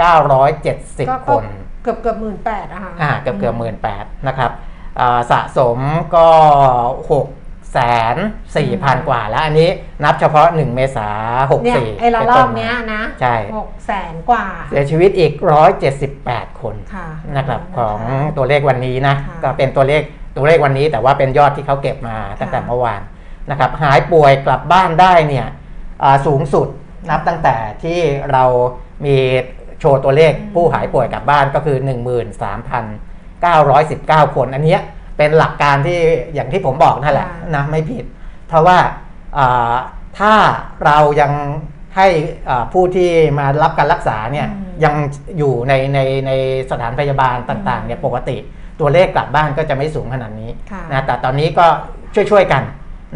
[0.06, 1.44] 17,970ก็คน
[1.82, 4.50] เกือบเกือบหมื่นแปดอะค่ะ อ่าเกือบเกือบหมื่นแปดนะครับ
[5.00, 5.78] อ่าสะสม
[6.14, 6.26] ก็
[7.10, 7.26] หก
[7.76, 7.80] แส
[8.14, 8.16] น
[8.56, 9.68] สี่พันกว่าแล้วอันนี้
[10.04, 11.08] นับเฉพาะ 1 เมษา
[11.50, 15.32] หกเนี่ยสี่ไอ้ละรอบเนี้ยนะใช่หกแสนกว่า เสียชีวิตอีก
[15.96, 17.98] 178 คนค่ะนะครับนะคะของ
[18.36, 20.02] ตัวเลขวันนี้นะค่ะก็เป็นตัวเลข
[20.36, 23.00] ตัวเลขวันนี้ แต่ว่าเป็นยอดที่เขาเก็บมาตั้งแต่ค่ะเมื่อวาน
[23.50, 25.46] นะครับหายป่วยกลับบ้านได้เนี่ย
[26.02, 26.68] อ่าสูงสุด
[27.10, 28.00] นับตั้งแต่ที่
[28.32, 28.44] เรา
[29.06, 29.16] มี
[29.80, 31.76] โชว์ตัวเลขผู้หายป่วยกลับบ้านก็คือ
[34.26, 34.82] 13,919 คนอันเนี้ย
[35.16, 35.98] เป็นหลักการที่
[36.34, 38.04] อย่างที่ผมบอกนั่นแหละค่ะนะไม่ผิด
[38.48, 38.78] เพราะว่า
[39.38, 39.74] อ่า
[40.18, 40.32] ถ้า
[40.84, 41.32] เรายัง
[41.96, 42.08] ให้
[42.48, 44.94] อ่าผู้ที่มารับการรักษาเนี่ยอืมยัง
[45.38, 46.30] อยู่ในในใน
[46.70, 48.36] สถานพยาบาลต่างๆเนี่ยปกติ
[48.80, 51.66] ตัวเลขกลับบ้านก็จะไม่สูงขนาดนี้ค่ะนะแต่ตอนนี้ก็
[52.14, 52.62] ช่วยๆกัน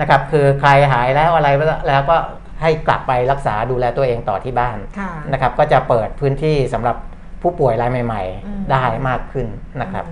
[0.00, 1.48] นะครับคือใครหายแล้วอะไร
[1.88, 2.16] แล้วก็
[2.62, 6.96] ให้กลับไปรักษาดูแลตัวเองต่อที่บ้านค่ะนะครับก็จะเปิดพื้นที่สำหรับ
[7.42, 9.46] ผู้ป่วยรายใหม่อืมๆได้มากขึ้น
[9.82, 10.04] นะครับ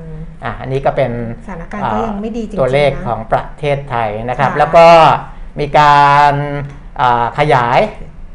[0.45, 1.11] อืมอะอันนี้ก็เป็น
[1.47, 4.87] สถานการณ์ก็ยังไม่ดีจริงๆตัวเลขนะของประเทศไทยนะครับค่ะแล้วก็
[5.61, 6.33] มีการ
[7.01, 7.81] อ่าขยาย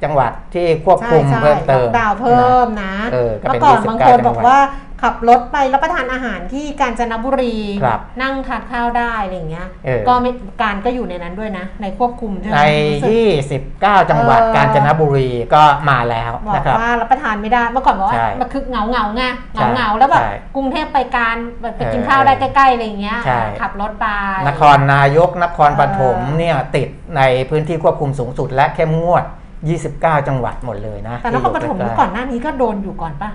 [0.04, 4.58] จังหวัดที่ควบคุมใช่เพิ่มเติมล็อกดาวน์เพิ่มนะเออก็เมื่เป็นอก่อน29บางคนจังหวัดบอกว่า
[5.04, 10.32] ขับรถไปรับประทานอาหารที่กาญจนบุรีครับนั่งทานข้าวได้อะไรอย่างเงี้ย เออ ก็ไม่
[10.62, 24.06] การก็อยู่ในนั้นด้วยนะ ในควบคุมใช่ไหมใน รู้สึก 29 จังหวัดเออ กาญจนบุรีก็มาแล้วบอกนะครับ ว่ารับประทานไม่ได้เมื่อก่อนบอกว่าใช่มันคือเหงาเงาๆไงใช่เหงาเงาๆแล้วแบบใช่กรุงเทพไปการแบบไปกินเออข้าวได้ใกล้ๆอะไรอย่างเงี้ยใช่ ขับรถไป
[24.48, 29.24] นครนายกนครปฐมเออเนี่ยติดในพื้นที่ควบคุมสูงสุดและเข้มงวด
[29.72, 33.30] 29 จังหวัดหมดเลยนะแต่นครปฐมที่เมื่ยู่อก่อนหน้านี้ก็โดนอยู่ก่อนป่ะ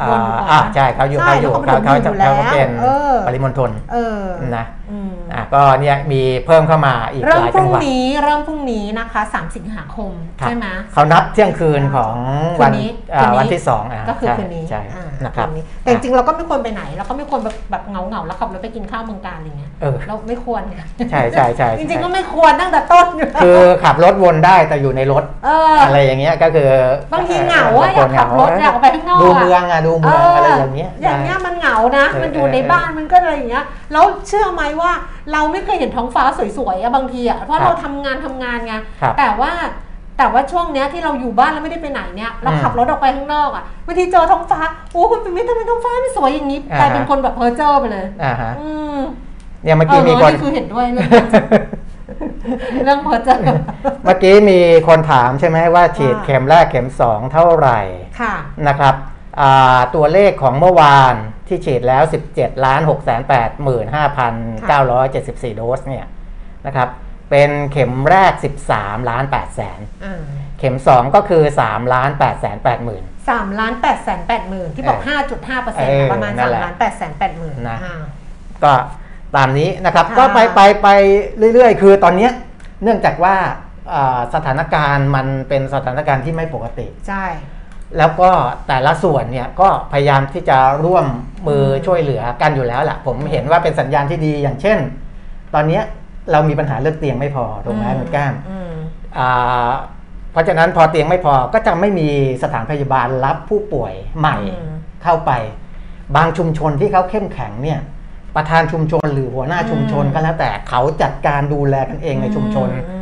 [0.00, 4.22] อ่าโดนอยู่ก่อนอ่านะใช่เขาอยู่ใช่เขาอยู่นครปฐเขามเขาอยู่เขาก็เป็นแล้วเออปริมณฑลเออ
[4.56, 12.14] นะอืมอะก็เนี่ยมีเพิ่มเข้ามาอีกเริ่หมลายพจัรุ่งงหวัดนี้เริ่มพรุ่งนี้นะคะ 3 สิงหาคมครับใช่ไหมเขานับเที่ยงคืนของ
[12.62, 20.76] วันคืนนี้อ่าคืนนี้วันที่สองอะก็คือใช่คืนนี้ใช่อ่านะครับคืนนี้แต่จริงๆเราก็ไม่ควรไปไหน เราก็ไม่ควรแบบแบบเงาเงาๆแล้วขับรถไปกินข้าวเมืองการอะไรเงี้ยเออเราไม่ควรไง
[21.10, 26.70] ใช่ใช่ใช่จริงๆก็ไม่ควรตั้งแต่ต้นอยู่แล้วคือขับรถวนได้แต่อยู่ในรถเอออะไรอย่างเงี้ยก็คือ
[27.12, 34.81] บางทีเหงาอะอยากขับรถอยากออกไปข้างนอกดูอะเมืองอะดูเมืองอะไรอย่างเงี้ยอย่างเงี้ยมันเหงานะเออมันอยู่ในเออบ้านมันก็อะไรอย่างเงี้ยแล้วเชื่อไหมว่า
[35.32, 36.24] เราไม่เคยเห็นท้องฟ้า
[36.58, 39.52] สวยๆอะบางทีอะเพราะครับเราทำงานทำงานไงครับแต่ว่า
[40.18, 44.60] แต่ว่าช่วงเนี้ยที่เราอยู่บ้านแล้วไม่ได้ไปไหนเนี่ยเราอืมขับรถออกไปข้างนอกอะบางทีเจอท้องฟ้า
[44.92, 48.98] โอ้คุณเป็นมิตรทำไมท้องฟ้าไม่สวยอย่างนี้อ่ากลายเป็นคนแบบเพ้อเจ้อไปเลยอ่าฮะอืม
[49.62, 51.08] เนี่ยเมื่อกี้มีคนเออคือเห็นด้วยเรื่อง
[52.84, 53.36] เรื่องเพ้อเจ้อ
[54.04, 57.80] เมื่อกี้มีคนถามใช่ไหมว่าฉีดว่าเข็มแรกเข็มสองเท่าไหร่
[58.20, 58.34] ค่ะ
[58.68, 58.94] นะครับ
[59.40, 61.14] อ่าตัวเลขของเมื่อวาน
[61.52, 62.02] ที่ฉีดแล้ว
[62.34, 63.10] 17ล้าน6 8 5
[64.70, 66.06] 974 โดสเนี่ย
[66.66, 66.88] นะครับ
[67.30, 68.32] เป็นเข็มแรก
[68.70, 70.20] 13 ล้าน8แสนอ่า
[70.58, 77.96] เข็ม 2 ก็คือ3ล้าน8แสน8หมื่นสามล้านแปดแสนแปดหมื่นที่บอกเออห้าจุดห้าเปอร์เซ็นเอต์อประมาณนั่สานมแหละล้านแปดแสนแปดหมื่นนะอ่า
[78.64, 78.72] ก็
[79.36, 80.88] ตามนี้นะครับค่ะก็ไปไปไป
[81.54, 82.32] เรื่อยๆ คือตอนเนี้ย
[82.82, 83.36] เนื่องจากว่า
[83.94, 87.24] อ่าสถานการณ์มันเป็นสถานการณ์ที่ไม่ปกติ ใช่
[87.98, 88.30] แล้วก็
[88.68, 91.06] แต่ละส่วนเนี่ยก็พยายามที่จะร่วม
[91.48, 94.78] มืออมช่วยเหลือกันอยู่แล้วแหละผมเห็นว่าเป็นสัญญาณที่ดีอย่างเช่น
[95.54, 95.82] ตอนเนี้ย
[96.32, 98.72] เรามีปัญหาเรื่องเตียงไม่พอถูกไหมคุณแก้มอืม
[99.18, 99.72] อ่า
[100.32, 102.08] เพราะฉะนั้นพอเตียงไม่พอก็จะไม่มี
[102.42, 105.32] สถานพยาบาลรับผู้ป่วยใหม่อืมเข้าไป
[106.16, 107.80] บางชุมชนที่เขาเข้มแข็งเนี่ย
[108.36, 112.98] ประธานชุมชนหรือหัวหน้าชุมชนอืมก็แล้วแต่เขาจัดการดูแลกันเองในชุมชนอื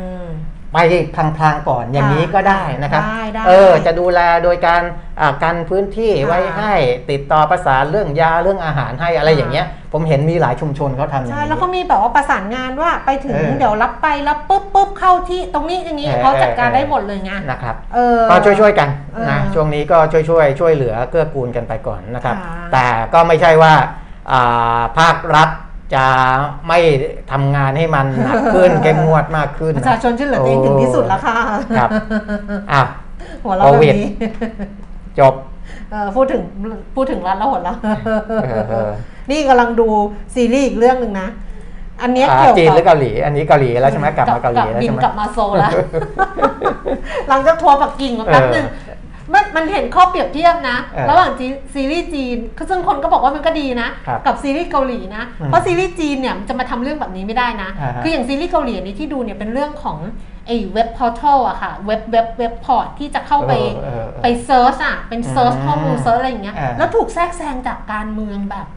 [0.73, 0.77] ไป
[1.15, 4.81] พลางๆก่อนอย่างนี้ก็ได้นะครับได้ได้เออจะดูแลโดยการ
[5.19, 6.73] อ่ากันพื้นที่ค่ะไว้ให้
[7.09, 23.73] ติดต่อประสานเรื่องยาเรื่องอาหารให้อะไรอย่างเงี้ย ผมเห็นมีหลายชุมชนเขาทำอย่างใช่นี้แล้วก็มีแบบว่าประสานงานว่าไปถึงเออเดี๋ยวรับไปแล้วปุ๊บปุ๊บเข้าที่ตรงนี้อย่างนี้เออเขาจัดการเออได้หมดเลยไงนะครับเออก็ช่วยๆกันเออนะช่วงนี้ก็ช่วยๆช่วยเหลือเกื้อกูลกันไปก่อนนะครับค่ะแต่ก็ไม่ใช่ว่า
[24.31, 25.49] อ่าภาครัฐ
[25.93, 26.05] จะ
[26.67, 26.79] ไม่
[27.31, 31.35] ทำงานให้มันหนักขึ้นเข้มงวดมากขึ้นประชาชนช่วยเหลือตัวเองถึงที่สุดแล้วค่ะ
[31.77, 31.89] ครับ
[32.71, 32.81] อะ
[33.43, 34.09] หัวเราะแบบโควิดนี้
[35.19, 35.33] จบ
[35.91, 36.41] เออพูดถึง
[36.95, 38.21] พูดถึงรัฐแล้วหัวเราะเออ
[38.69, 38.89] เออ
[39.31, 39.87] นี่กำลังดู
[40.35, 41.27] ซีรีส์อีกเรื่องหนึ่งนะ
[42.01, 45.71] อันเนี้ยอ่าเกี่ยวจีนหรือกับเกาหลี อันนี้เกาหลีแล้วใช่ไหมกลับมาเกาหลีแล้วบิใช่นไหมกลับมาโซลแล้ว
[47.29, 48.65] หลังจากทัวร์ปักกิ่งมาแป๊บเออหนึง
[49.33, 52.37] มันมันเห็นข้อเปรียบเทียบนะ เออระหว่างจีนซีรีส์จีน
[52.69, 59.97] ซึ่งคนก็บอกว่ามันก็ดีนะ ครับกับซีรีส์เกาหลีนะ อืมเพราะซีรีส์จีนเนี่ยมันจะมาทำเรื่องแบบนี้ไม่ได้นะ อ่าฮะคืออย่างซีรีส์เกาหลีอันนี้ที่ดูเนี่ยเป็นเรื่องของ
[60.47, 68.67] ไอ้ web portal อะค่ะเว็บเว็บ web port ที่จะเข้าไปเออเออเออไป search อะเป็น search อืมข้อมูล search อะไรอย่างเงี้ยอ่าแล้วถูกแทรกแซงจากการเมืองแบบ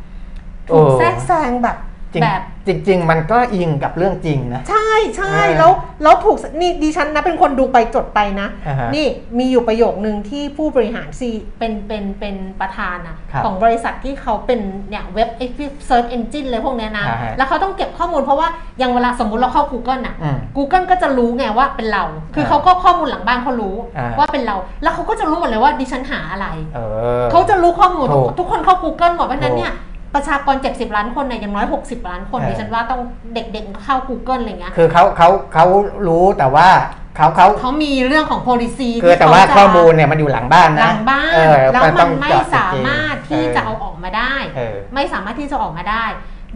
[0.69, 1.77] โอ้ถูกแทรกแซงแบบ
[2.15, 5.73] จริงแบบจริง ๆ มันก็อิงกับเรื่องจริงนะ ใช่ใช่อ่าแล้ว
[6.03, 9.07] แล้วถูกนี่ดิฉันนะเป็นคนดูไปจดไปนะ อ่าฮะนี่
[9.39, 15.43] มีอยู่ประโยคนึงที่ผู้บริหารซีเป็นเป็นเป็นประธานนะครับของบริษัทที่เขาเป็นเนี่ยเว็บไอ
[15.87, 18.49] search engine เลยพวกเนี้ยนะ อ่าฮะแล้วเขาต้องเก็บข้อมูลเพราะว่า
[18.79, 26.81] อย่างเวลาสมมุติเราเข้า Google อะ อืม Google ก็จะรู้ไงว่าเป็นเรา คืออ่าเขาก็ข้อมูลหลังบ้านเขารู้อ่า ว่าเป็นเรา แล้วเขาก็จะรู้หมดเลยว่าดิฉันหาอะไร เอ
[27.23, 29.75] อ เขาจะรู้ข้อมูลถูกทุกคนเข้า Google หมดเพราะฉะนั้นถูกเนี่ย
[30.15, 33.01] ประชากร 70 ล้านคนเนี่ยอย่างน้อย 60 ล้านคนเออดิฉันว่าต้อง
[33.35, 35.65] เด็กๆเข้า Google อะไรเงี้ยคือเขาเขาเขา
[36.07, 36.69] รู้แต่ว่า
[37.17, 46.05] เขาเขาเขามีเรื่องของ policy คือแต่ว่าที่เขจะข้อมูลเนี่ยมันอยู่หลังบ้านหนะลังบ้านเออแล้วต้มัอนงไม่เจาะสามารถที่จะเอาเออกมาได้เออไม่สามารถที่จะออกมาได้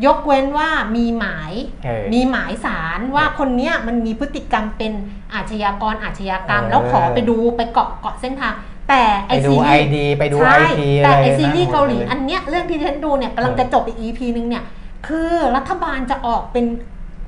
[0.06, 1.52] ยกเว้นว่ามีหมาย
[1.84, 4.92] เออมีหมายสารว่าคนเนี้ยมันมีพฤติกรรมเป็น
[5.34, 8.54] อาชญากรอาชญากรรมเออแล้วขอไปดูไปเกาะเกาะเส้นทาง
[8.88, 14.64] แต่ไอไปดูซีไอรีส์ดีไปดูใช่ไอทีแต่อะไรไอซีรีส์นะเกาหลีมดยอันเนี้ยเรื่องที่ฉันดูเนี่ยกำลังเออจะจบอีก EP นึงเนี่ย
[15.06, 16.66] คือรัฐบาลจะออกเป็น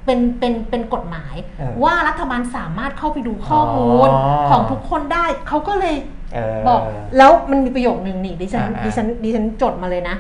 [0.05, 5.97] เป็นเป็นเป็นกฎหมายเออว่ารัฐบาลสามารถเข้าไปดูข้อมูลอ๋อของทุกคนได้เขาก็เลย
[6.35, 6.81] เออบอก
[7.17, 10.17] แล้วมันมีประโยคนึงนี่ดิฉันอ่าๆดิฉันดิฉันจดมาเลยนะ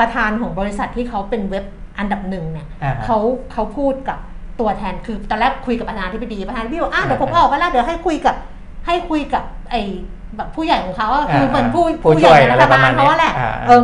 [0.00, 1.64] ประธานของบริษัทที่เขาเป็นเว็บ
[1.98, 3.18] อันดับหนึ่งเนี่ยอ่าฮะเขา
[3.52, 4.18] เขาพูดกับ
[4.60, 8.36] ตัวแทนคือตอนแรกคุยกับประธานที่ปดีประธานที่บอกอะอ่าเดี๋ยวผมออกไปแล้วเดี๋ยวให้คุยกับ
[8.86, 9.82] ให้คุยกับไอ้
[10.36, 13.80] แบบผู้ใหญ่ของเขาอะคืออ่าเหมือนผู้ผู้ผู้ช่ใหวยญ่ในรัฐบาลอะไรประมาณเขาว่าแหละนี้อ่าเออ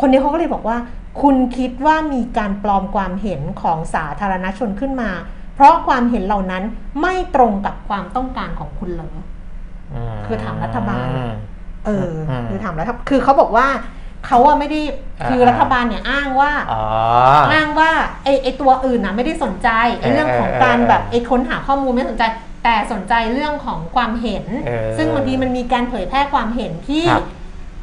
[0.00, 0.76] คนนี้เขาก็เลยบอกว่า
[1.22, 5.10] คุณคิดว่ามีการปลอมความเห็นของสาธารณชนขึ้นมา
[5.54, 6.62] เพราะความเห็นเหล่านั้น
[7.00, 9.16] ไม่ตรงกับความต้องการของคุณเหรอม
[10.26, 11.06] คือถามรัฐบาล
[11.86, 13.66] เอออมคือถามแล้วคือเขาบอกว่า
[14.26, 14.80] เขาอะไม่ได้
[15.20, 16.82] อ่าคือรัฐบาลเนี่ยอ้างว่าอ๋อ
[17.52, 17.90] อ้างว่า
[18.24, 19.68] ไอไอตัวอื่นนะไม่ได้สนใจ
[20.00, 22.24] ไอเรื่องของการเออแบบไอค้นหาข้อมูลไม่สนใจ
[22.66, 27.24] แต่สนใจเรื่องของความเห็นเออซึ่งบางทีมันมีการเผยแพร่ความเห็นที่ครับ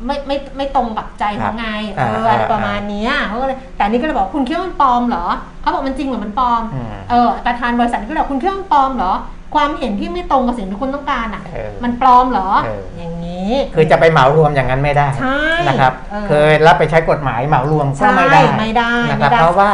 [0.05, 5.25] ไม่ไม่ไม่ตรงกับใจเขาไงเออ่าออะไรอ่าประมาณเนี้ยเขาก็เลยแต่อันนี่ก็เลยบอกคุณคิดว่ามันปลอมเหรอ
[5.61, 9.13] เขาบอกมันจริงหรือมันปลอมอืมเออประธานบริษัทก็เลยบอกคุณคิดว่ามันปลอมเหรอ
[9.55, 19.71] ความเห็นที่ไม่ตรงกับสิ่งที่คุณต้องการอะเออมันปลอมเหรอเออออย่างนี้ คือจะไปเหมารวมอย่างนั้นไม่ได้ใช่นะครับเออเคยรับไปใช้กฎหมายเหมารวมก็ไม่ได้ใช่ไม่ได้นะครับไม่ได้เพราะว่า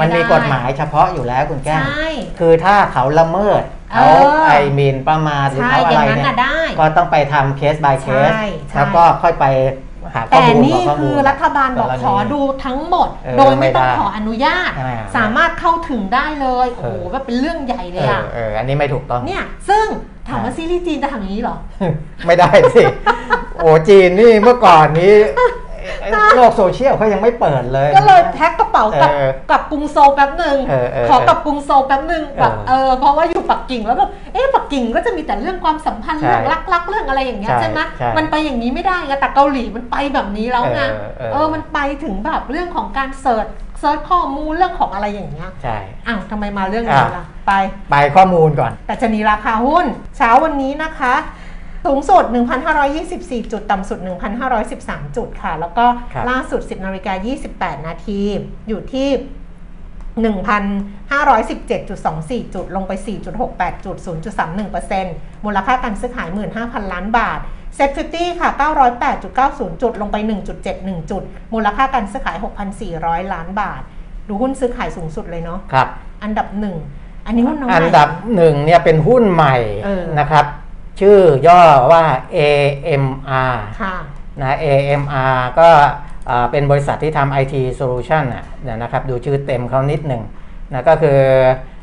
[0.00, 2.06] มันไม่ได้มีกฎหมายเฉพาะอยู่แล้วคุณแก้มใช่
[2.38, 9.46] คือถ้าเขาละเมิด เอเขาอไอหมินประมาทหรือใช่เขาอะอย่าไรงนั้นเนี่ยน่ะได้ก็ต้องไปทำเคส by เคสใช่ใช่แล้วก็ค่อยไป
[10.14, 19.84] หาข้อแต่มูลนี่ขข้อมูคืลอรัฐบาลบอกกรณีขอดูทั้งหมดเออโดยไม่ต้องไม่ได้ขออนุญาตอ่าสามารถเข้าถึงได้เลย โอ้โหเออแบบเป็นเรื่องใหญ่เลเอยออะเอออันนี้ไม่ถูกต้องเนี่ยซึ่ง
[20.28, 21.56] ถามว่าซีรีส์จีนจะทำอย่างนี้เหรอ
[22.26, 22.82] ไม่ได้สิ
[23.58, 25.14] โอ้จีนนี่เมื่อก่อนนี้
[26.36, 43.46] โลกโซเชียลเขายังไม่เปิดเลย ก็เลยแพ็คกระเป๋ากลับเออกลับกรุงโซลแป๊บหนึ่งเออเออขอกลับกรุงโซลแป๊บหนึ่งแบบเอเอออเพราะว่าอยู่ปักกิ่งแล้วแบบเอ๊ะปักกิ่งก็จะมีแต่เรื่องความสัมพันธ์ใช่เรื่องรักๆเรื่องอะไรอย่างเงี้ยใช่ใช่ไหมใช่มันไปอย่างนี้ไม่ได้ไงแต่เกาหลีมันไปแบบนี้แล้วไงเออเออเออมันไปถึงแบบเรื่องของการเสิร์ช
[43.80, 47.52] เสิร์ชข้อมูลเรื่องของอะไรอย่างเงี้ย ใช่ อ้าวทำไมมาเรื่องนี้ล่ะ ไป
[47.90, 51.14] ไปข้อมูลก่อน แต่ชนีราคาหุ้น เช้าวันนี้นะคะ
[51.84, 52.24] สูงสุด
[52.88, 53.98] 1,524 จุด ต่ำสุด
[54.58, 57.14] 1,513 จุดค่ะ แล้วก็ครับล่าสุด 10นาฬิกา
[57.46, 58.20] 28 นาที
[58.68, 59.08] อยู่ที่
[60.22, 62.92] 1,517.24 จุด ลงไป
[63.38, 63.96] 4.68 จุด
[64.70, 66.28] 0.31%มูลค่าการซื้อขาย
[66.60, 67.38] 15,000 ล้านบาท
[67.76, 68.50] SET Fifty ค่ะ
[69.16, 70.16] 908.90 จุด ลงไป
[70.62, 72.36] 1.71 จุด มูลค่าการซื้อขาย
[72.84, 73.82] 6,400 ล้านบาท
[74.28, 75.88] ดูหุ้นซื้อขายสูงสุดเลยเนาะครับ
[76.22, 76.76] อันดับหนึ่ง
[77.26, 80.44] อันนี้หุ้นน้องอันใหม่ดับหนึ่งเนี่ยเป็นหุ้นใหม่เออนะครับ
[81.00, 82.04] ชื่อย่อว่า
[82.36, 83.96] AMR ค่ะ
[84.40, 85.68] นะ AMR ก็
[86.30, 90.22] อ่าเป็นบริษัทที่ทำ IT Solution น่ะนะครับดูชื่อเต็มเขานิดหนึ่ง
[90.72, 91.20] นะก็คือ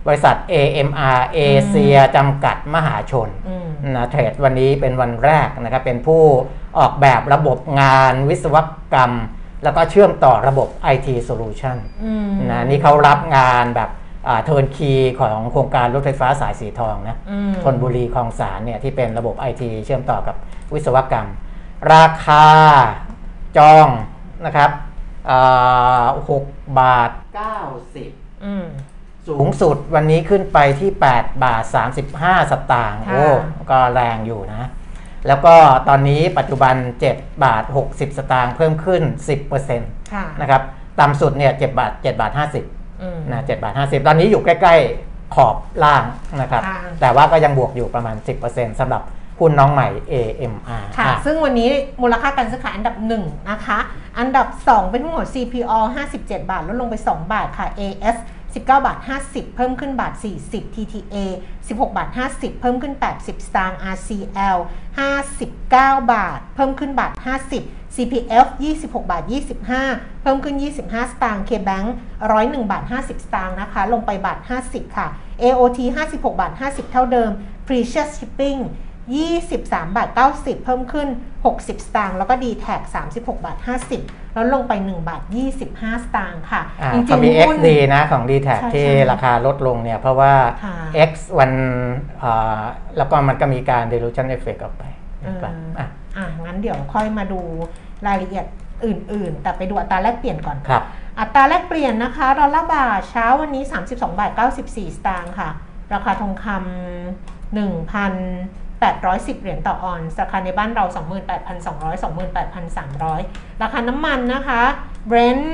[0.07, 6.23] บริษัท AMR เอเชียจำกัดมหาชนอืมนะเทรดวันนี้เป็นวันแรกนะครับเป็นผู้
[6.77, 8.55] ออกแบบระบบงานวิศว
[8.93, 9.11] กรรม
[9.63, 13.89] แล้วก็เชื่อมต่อระบบ IT Solution อืมนะนี่เขารับงานแบบ
[14.43, 20.35] เทิร์นคีของโครงการรถไฟฟ้าสายสีทองนะอืมชนบุรีคลองสารเนี่ยที่เป็นระบบไอทีเชื่อมต่อกับ
[20.73, 21.27] วิศวกรรม
[21.93, 22.45] ราคา
[23.57, 23.87] จอง
[24.45, 24.71] นะครับ
[26.29, 26.43] หก
[26.79, 27.11] บาท
[27.77, 28.65] 90อืม
[29.27, 31.63] สูงสุดวันนี้ขึ้นไปที่ 8 บาท
[32.07, 33.27] 35 สตางค์ค่ะโอ้
[33.71, 34.69] ก็แรงอยู่นะ
[35.27, 35.55] แล้วก็
[35.87, 36.75] ตอนนี้ปัจจุบัน
[37.09, 39.03] 7 บาท 60 สตางค์เพิ่มขึ้น
[39.57, 40.61] 10%ค่ะนะครับ
[40.99, 46.03] ต่ำสุดเนี่ย7บาท7บาท 50 อืมนะ7บาท50ตอนนี้อยู่ใกล้ ๆ ขอบล่าง
[46.41, 48.15] นะครับอ่าแต่ว่าก็ยังบวกอยู่ประมาณ
[48.47, 49.01] 10%สำหรับ
[49.39, 51.69] หุ้นน้องใหม่ AMR ค่ะอะ ซึ่งวันนี้
[52.01, 53.79] มูลค่าการซื้อขายอันดับ 1 นะคะ
[54.19, 58.17] อันดับ 2 เป็นหุ้นของ CPO 57 บาท ลดลงไป 2 บาทค่ะ AS
[58.57, 60.13] 19บาท50 เพิ่มขึ้นบาท
[60.45, 61.15] 40 TTA
[61.67, 64.57] 16บาท50 เพิ่มขึ้น 80 สตางค์ RCL
[65.35, 67.11] 59 บาท เพิ่มขึ้นบาท
[67.55, 68.47] 50 CPF
[68.79, 69.23] 26บาท
[69.73, 71.87] 25 เพิ่มขึ้น 25 สตางค์ KBank
[72.29, 75.07] 101บาท50 สตางค์นะคะ ลงไปบาท 50 ค่ะ
[75.41, 77.31] AOT 56บาท50 เท่าเดิม
[77.67, 78.59] Precious Shipping
[79.15, 81.07] 23บาท90 เพิ่มขึ้น
[81.47, 82.75] 60 สตางค์แล้วก็ d t แท็
[83.11, 83.57] 36บาท
[83.97, 85.21] 50 แล้วลงไป 1 บาท
[85.63, 90.75] 25 สตางค์ค่ะอ่าจริงเขามีๆหุ้น XD นะของ d t แทใช่ที่ใช่ราคาลดลงเนี่ย เพราะว่าค่ะ
[91.09, 91.51] X วัน
[92.23, 92.61] อ่า
[92.97, 94.83] แล้วก็มันก็มีการ dilution effect ออกไป
[95.21, 97.39] เออนะครับอะอะงั้นเดี๋ยวค่อยมาดู
[98.07, 98.45] รายละเอียด
[98.85, 100.83] อื่นๆ แต่ไปดูอัตราแลกเปลี่ยนก่อนครับ
[101.19, 105.49] อัตราแลกเปลี่ยนนะคะ ดอลลาร์บาทเช้าวันนี้ 32บาท94 สตางค์ค่ะ
[105.93, 107.55] ราคาทองคำ
[108.81, 110.85] 1,810 เหรียญต่อออนซ์ราคาในบ้านเรา
[111.45, 112.03] 28,200
[112.43, 114.61] 28,300 ราคาน้ำมันนะคะ
[115.09, 115.47] Brent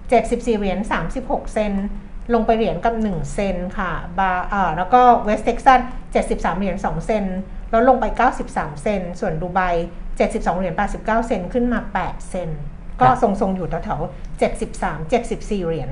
[0.00, 0.78] 74 เหรียญ
[1.16, 1.86] 36 เซนต์
[2.34, 5.80] ลงไปเหรียญกับ 1 เซนต์ค่ะบาเอ่อแล้วก็ West Texas
[6.20, 7.38] 73 เหรียญ2เซนต์
[7.70, 8.04] แล้วลงไป
[8.44, 9.60] 93 เซนต์ส่วนดูไบ
[10.08, 12.60] 72 เหรียญ89 เซนต์ขึ้นมา 8 เซนต์
[13.00, 15.90] ก็ครับทรงๆ อยู่แถวๆ73 74 เหรียญ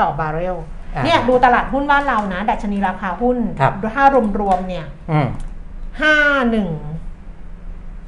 [0.00, 0.56] ต่อบาร์เรล
[0.94, 4.04] อ่าเนี่ยดูตลาดหุ้นบ้านเรานะ ดัชนีราคาหุ้นครับถ้า
[4.40, 5.28] รวมๆเนี่ยอืม
[6.00, 6.14] ห้า
[6.50, 6.68] หนึ่ง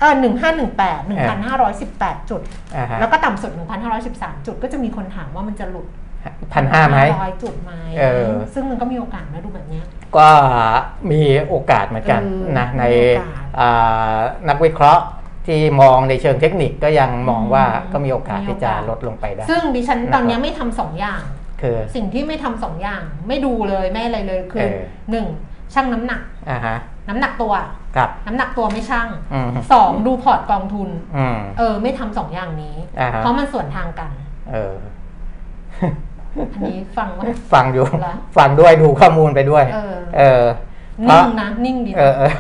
[0.01, 2.42] เออหนึ่งห้าหนึ่งแปดหนึ่งพันห้าร้อยสิบแปดจุด
[2.77, 5.87] อ่าฮะแล้วก็ต่ำสุดหนึ่งพันห้าร้อยสิบสามจุด ก็จะมีคนถามว่ามันจะหลุด
[6.55, 9.85] พันห้าไหมร้อยจุดไหมเออซึ่งมันก็มีโอกาสนะดูแบบเนี้ย
[10.16, 10.29] ก็
[11.11, 14.16] มีโอกาสเหมือนกันเออนะในมีโอกาสอ่า
[14.49, 15.03] นักวิเคราะห์
[15.47, 21.23] ที่มองในเชิงเทคนิคก็ยังมองว่าอืมก็มีโอกาสมีโอกาสที่จะลดลงไปได้ ซึ่งดิฉันนะครับตอนเนี้ยไม่ทำสองอย่าง
[21.62, 24.79] คือสิ่งที่ไม่ทำสองอย่าง ไม่ดูเลยไม่อะไรเลยคือเออ
[25.11, 25.27] หนึ่ง
[25.75, 26.20] ชั่งน้ำหนัก
[26.51, 26.77] อ่าฮะ
[27.08, 27.52] น้ำหนักตัว
[27.96, 34.10] ครับ น้ำหนักตัวไม่ชั่งอืมสองดูพอร์ตกองทุน อืม เออ ไม่ทำสองอย่างนี้ อ่าฮะ เพราะมันส่วนทางกัน
[34.52, 34.76] เออ
[36.52, 40.44] อันนี้ฟังว่า ฟังอยู่ เหรอ ฟังด้วยดูข้อมูลไปด้วย เออ เออ
[41.02, 42.32] นิ่งนะ นิ่งดีนะ เออเออ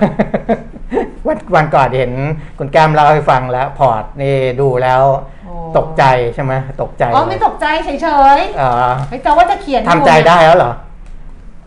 [1.26, 2.12] วันวันก่อนเห็น
[2.58, 5.02] คุณแก้มเล่าให้ฟังแล้ว พอร์ตนี่ดูแล้ว
[5.44, 7.88] โอ้ ตกใจใช่ไหมตกใจอ๋อไม่ตกใจเฉ
[8.36, 10.72] ยเออๆไม่แต่ว่าจะเขียนทำใจได้แล้วเหรอ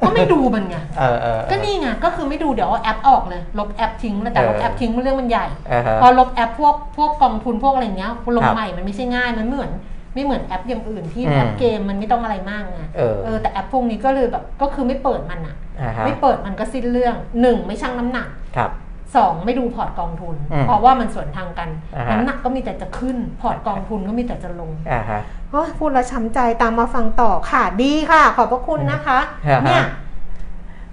[0.01, 9.73] ก็ไม่ดูมันไงเออเออเออ ก็นี่ไงก็คือไม่ดูเดี๋ยวเอาแอปออกเลย ลบแอปทิ้งแล้วแต่เออลบแอปทิ้งเรื่องมันใหญ่เออฮะพอลบแอปพวกพวกกองทุนพวกอะไรเงี้ยลงครับใหม่มันไม่ใช่ง่ายมันไม่เหมือน
[10.13, 18.71] ไม่เหมือนแอปอย่างอื่นที่อืมแอปเกมมันไม่ต้องอะไรมากไงเออเออ แต่แอปพวกนี้ก็เลยแบบก็คือไม่เปิดมันอะอ่าฮะไม่เปิดมันก็สิ้นเรื่องหนึ่งไม่ชั่งน้ำหนัก ครับ
[19.15, 29.83] สองไม่ดูพอร์ตกองทุนอืมเพราะว่ามันสวนทางกันอ่าฮะน้ำหนักก็มีแต่จะขึ้น พอร์ตกองทุนก็มีแต่จะลงอ่าฮะโอ้ยพูดแล้วช้ำใจตามมาฟังต่อค่ะดีค่ะ ขอบพระคุณนะคะอ่าฮะเนี่ย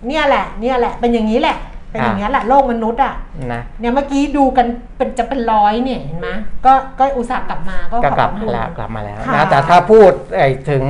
[0.09, 1.59] เนี่ยแหละ เนี่ยแหละ เป็นอย่างนี้แหละ
[1.91, 3.15] เป็นอย่างนี้ยแหละโลกมนุษย์อะ
[3.53, 6.29] นะเนี่ยเมื่อกี้ดูกันเป็นจะเป็นร้อยเนี่ยเห็นไหม
[6.67, 10.85] ก็ก็อุตส่าห์กลับมาก็ก็ขอบกลับพระมาคุณแล้วกลับมาแล้วค่ะนะแต่ถ้าพูดไอ้ถึง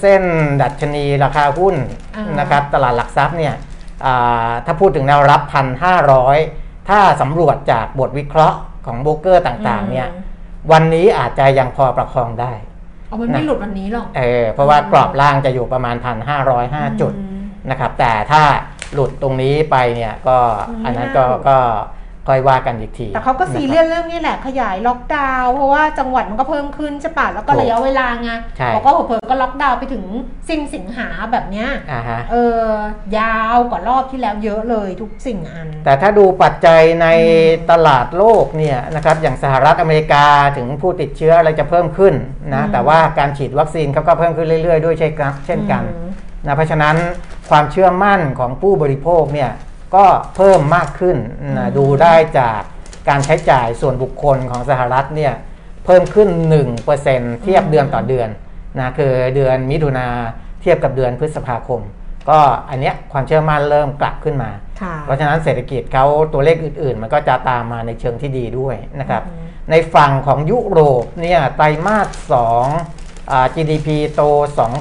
[0.00, 0.22] เส้น
[0.62, 1.74] ดัชนีราคาหุ้น
[2.16, 3.54] อ่านนะครับ ตลาดหลักทรัพย์เนี่ย
[4.04, 6.38] อ่าถ้าพูดถึงแนวรับพันห้าร้อย
[6.88, 10.24] ถ้าสำรวจจากบทวิเคราะห์ของโบรกเกอร์ต่างๆ เนี่ยอืม
[10.72, 12.52] วันนี้อาจจะยังพอประคองได้
[13.08, 18.42] เอามันไม่นะหลุดวันนี้หรอกเออเพราะว่ากรอบล่างจะอยู่ประมาณพันห้าร้อยห้าจุดอืมนะครับ แต่ถ้า
[18.94, 21.58] หลุดตรงนี้ไปเนี่ยก็อืมอันนั้นก็ไม่น่าหลุดก็
[22.28, 30.04] ค่อยว่ากันอีกที แต่เขาก็ซีเรียสเรื่องนี้แหละขยายล็อกดาวน์เพราะว่าจังหวัดมันก็เพิ่มขึ้นใช่ปะแล้วก็ถูกระยะเวลาไงใช่บอกว่าเผลอๆก็ล็อกดาวน์ไปถึง
[30.48, 32.64] สิ้นสิงหาแบบเนี้ยอ่าฮะเออ
[33.18, 37.06] ยาวกว่ารอบที่แล้วเยอะเลยทุกสิ่งอัน แต่ถ้าดูปัจจัยใน
[37.70, 42.14] ตลาดโลกเนี่ยนะครับอย่างสหรัฐอเมริกาถึงผู้ติดเชื้ออะไรจะเพิ่มขึ้น
[42.54, 46.08] นะอืมแต่ว่าการฉีดวัคซีนเขาก็เพิ่มขึ้นเรื่อยๆด้วยเช่นกันเช่นกันอืม
[46.46, 46.96] นะเพราะฉะนั้น
[47.50, 49.50] ความเชื่อมั่นของผู้บริโภคเนี่ย
[49.94, 50.04] ก็
[50.36, 51.16] เพิ่มมากขึ้น
[51.58, 52.60] นะดูได้จาก
[53.08, 55.34] การใช้จ่ายส่วนบุคคลของสหรัฐเนี่ย
[55.84, 56.28] เพิ่มขึ้น
[56.86, 58.28] 1%เทียบเดือนต่อเดือน
[58.78, 60.08] นะคือเดือนมิถุนา
[60.62, 61.80] เทียบกับเดือนพฤษภาคม
[62.30, 62.38] ก็
[62.70, 71.98] อันเนี้ยความเชื่อมั่นเริ่มกลับขึ้นมาค่ะเพราะฉะนั้นเศรษฐกิจเขาตัวเลขอื่นๆ มันก็จะตามมาในเชิงที่ดีด้วยนะครับอืมในฝั่งของยุโรปเนี่ยไตรมา
[72.32, 72.97] ส2อ่า
[73.54, 74.22] GDP โต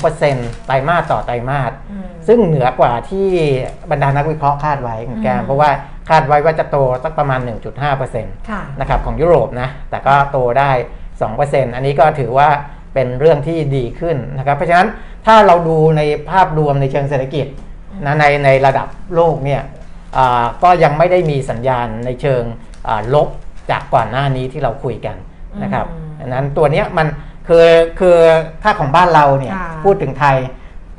[0.04, 3.28] 2%ไตรมาสต่อไตรมาสอืมซึ่งเหนือกว่าที่
[3.92, 5.70] บรรดานักวิเคราะห์คาดไว้คุณแกอืมมเพราะว่า
[6.10, 7.40] คาดไว้ว่าจะโตสักประมาณ
[7.96, 10.72] 1.5%ค่ะนะครับของยุโรปนะแต่ก็โตได้
[11.24, 12.50] 2%อันนี้ก็ถือว่า
[12.94, 14.88] เป็นเรื่องที่ดีขึ้นนะครับเพราะฉะนั้น
[15.26, 17.48] ถ้าเราดูในภาพรวมในเชิงเศรษฐกิจ
[18.06, 19.62] นะในในระดับโลกเนี่ย
[20.18, 22.44] อ่าก็ยังไม่ได้มีสัญญาณในเชิง
[22.88, 23.28] อ่าลบ
[23.72, 25.16] จากก่อนหน้านี้ที่เราคุยกัน
[25.64, 27.08] นะครับอืมอันนั้นตัวเนี้ยมัน
[27.48, 27.66] คือ
[28.00, 28.18] คือ
[28.64, 30.38] ถ้าของบ้านเราเนี่ยค่ะพูดถึงไทย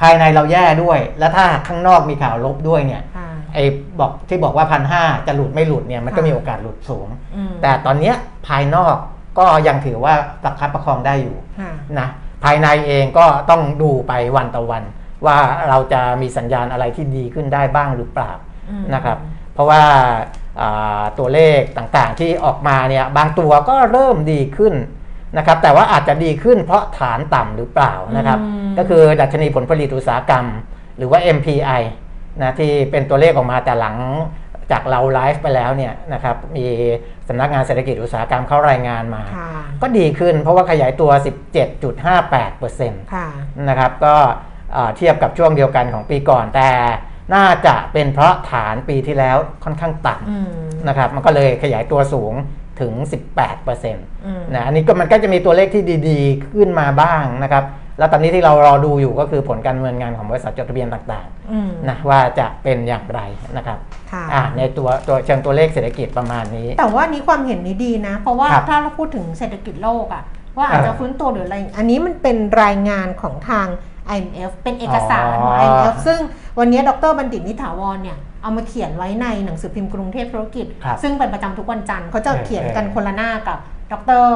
[0.00, 3.64] ภายในเราแย่ด้วย แล้วถ้าข้างนอกมีข่าวลบด้วยเนี่ยค่ะไอ้
[4.00, 8.14] บอกที่บอกว่าพันห้าจะหลุดไม่หลุดเนี่ยมันก็ค่ะมีโอกาสหลุดสูงอืมแต่ตอนเนี้ย
[8.48, 8.96] ภายนอก
[9.38, 12.08] ก็ยังถือว่าประคับประคองได้อยู่ค่ะนะ
[12.44, 14.82] ภายในเองก็ต้องดูไปวันต่อวัน
[15.26, 18.32] ว่าเราจะมีสัญญาณอะไรที่ดีขึ้นได้บ้างหรือเปล่า
[18.70, 19.18] อืมนะครับ
[19.54, 19.82] เพราะว่า
[20.60, 24.74] อ่าตัวเลขต่างๆที่ออกมาเนี่ยบางตัวก็เริ่มดีขึ้น
[25.36, 30.44] นะครับแต่ว่าอาจจะดีขึ้นเพราะฐานต่ำหรือเปล่านะครับอืมก็คือดัชนีผลผลิตอุตสาหกรรม
[30.96, 31.82] หรือว่า MPI
[32.42, 33.96] นะที่เป็นตัวเลขออกมาแต่หลัง
[34.70, 36.66] จากเราไลฟ์ไปแล้วเนี่ยนะครับมี
[37.28, 39.50] สำนักงานเศรษฐกิจอุตสาหกรรมเข้ารายงานมาค่ะ
[39.82, 41.10] ก็ดีขึ้นเพราะว่าขยายตัว
[41.78, 43.26] 17.58%ค่ะ
[43.68, 44.14] นะครับก็
[44.72, 46.70] เอ่อเทียบกับช่วงเดียวกันของปีก่อนแต่
[47.34, 52.32] น่าจะเป็นเพราะฐานปีที่แล้วค่อนข้างต่อืมำนะครับมันก็เลยขยายตัวสูง
[52.80, 52.92] ถึง
[53.44, 57.64] 18%นอืมะอันนี้ก็มันก็จะมีตัวเลขที่ดีๆ ขึ้นมาบ้างนะครับ
[57.98, 63.20] แล้วตอนนี้ที่เรารอดูอยู่ก็คือผลการดำเนินงานของบริษัทจดทะเบียนต่างอืมๆนะว่าจะเป็นอย่างไร
[63.56, 63.78] นะครับ
[64.12, 70.24] ค่ะอะในตัวตัวเชิงตัวเลขเศรษฐกิจประมาณนี้ แต่ว่านี้ความเห็นนี้ดีนะ เพราะว่าครับถ้าเราพูดถึงเศรษฐกิจโลกอะ
[70.56, 73.66] ว่าอาจจะเออฟื้นตัวหรืออะไร อันนี้มันเป็นรายงานของทาง
[74.16, 76.20] IMF เป็นเอกสารของอ๋อ IMF ซึ่ง
[76.58, 83.58] วันนี้ดรบัณฑิตนิถาวรเนี่ยเอามาเขียนไว้ในหนังสือพิมพ์กรุงเทพธุรกิจครับซึ่งเป็นประจำทุกวันจันทร์เขาจะเออเขียนกันเออคนละหน้ากับ
[83.92, 84.26] ดร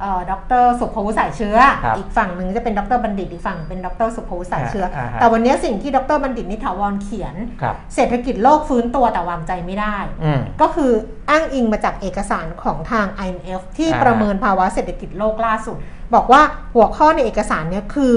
[0.00, 10.92] เอ่อดรสุภวุฒิสายเชื้อครับอีกฝั่งหนึ่งจะเป็นดรบัณฑิตอีกฝั่งเป็นดรสุภวุฒิสายเชื้ออาฮะแต่วันนี้สิ่งที่ดรบัณฑิตนิถาวรเขียนครับเศรษฐกิจโลกฟื้นตัวแต่วางใจไม่ได้อืมก็คือ
[11.30, 15.78] อ้างอิงมาจากเอกสารของทาง IMF ที่อ่าประเมินภาวะเศรษฐกิจโลกล่าสุด
[16.14, 16.42] บอกว่า
[16.74, 18.12] หัวข้อในเอกสารเนี้คือ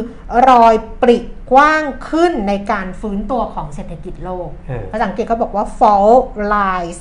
[0.50, 1.18] รอยปริ
[1.52, 6.22] กว้างขึ้นในการฟื้นตัวของเศรษฐกิจโลกเออภาษาอังกฤษเขาบอกว่า fault
[6.54, 6.98] lies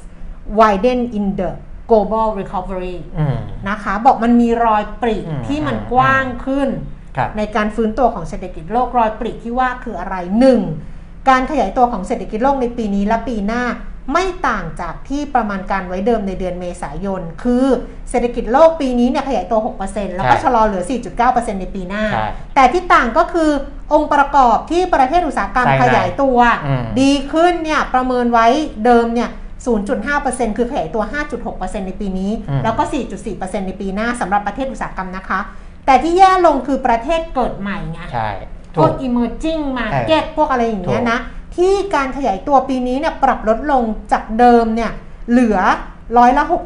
[0.59, 1.51] widen in the
[1.91, 6.69] global recovery อืมนะคะ บอกมันมีรอยปริอืมที่มันอืมกว้างขึ้น
[7.17, 10.61] ครับในการฟื้นตัวของเศรษฐกิจโลกรอยปริที่ว่าคืออะไรหนึ่ง
[11.29, 13.65] การขยายตัวของเศรษฐกิจโลกในปีนี้และปีหน้า
[14.13, 17.67] ไม่ต่างจากที่ประมาณการไว้เดิมในเดือนเมษายน คือ
[18.11, 20.85] เศรษฐกิจโลกปีนี้เนี่ยขยายตัว 6%แล้วก็ใช่ชะลอเหลือ
[21.23, 23.51] 4.9%ในปีหน้าใช่แต่ที่ต่างก็คือ
[23.93, 28.47] องค์ประกอบที่ประเทศอุตสาหกรรมใช่ขยายตัวอืมดีขึ้นเนี่ยประเมินไว้
[28.85, 29.31] เดิมเนี่ย
[29.93, 31.03] 0.5%คือขยายตัว
[31.47, 32.83] 5.6%ในปีนี้อืมแล้วก็
[33.27, 35.41] 4.4%ในปีหน้าสำหรับประเทศอุตสาหกรรมนะคะ
[35.87, 38.31] แต่ที่แย่ลงคือประเทศเกิดใหม่ไงใช่
[38.77, 41.19] พถูวกก emerging market พวกอะไรอย่างเงี้ยถูกนะ
[41.59, 44.93] ที่การขยายตัวปีนี้เนี่ยปรับลดลงจากเดิมเนี่ย
[45.31, 45.59] เหลือ
[46.19, 46.57] ร้อยละอื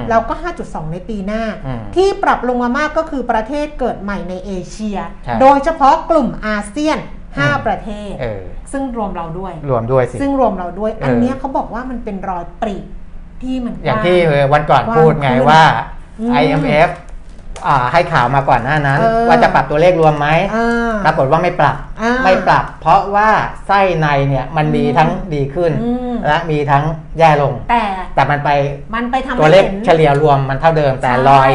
[0.00, 6.98] ม6.3 แล้วก็ 5.2 ในปีหน้าอืมที่ปรับลงมามากก็คือประเทศเกิดใหม่ในเอเชียใช่โดยเฉพาะกลุ่มอาเซียน
[7.38, 12.76] อืม5ประเทศเออซึ่งรวมเราด้วย รวมด้วยสิ ซึ่งรวมเราด้วยเอออัอันเนี้ยเขาบอกว่ามันเป็นรอยปริ
[13.42, 14.16] ที่มันอย่างกว้ที่
[14.52, 15.64] วันก่อนกว้างพูดไงขึ้นว่า
[16.20, 17.05] อืม IMF อ่า
[17.92, 23.28] ให้ข่าวมาก่อนหน้านั้นเออว่าจะปรับตัวเลขรวมไหมอ่าปรากฏว่าไม่ปรับอ่าไม่ปรับ เพราะว่า
[23.66, 26.84] ไส้ในเนี่ยมันมีอืมทั้งดีขึ้นอืมและมีทั้ง
[27.18, 27.82] แย่ลง แต่
[28.14, 28.50] แต่มันไป
[28.94, 31.50] มันไปทำตัวให้เลขเห็นเฉลี่ยรวมมันเท่าเดิม แต่รอย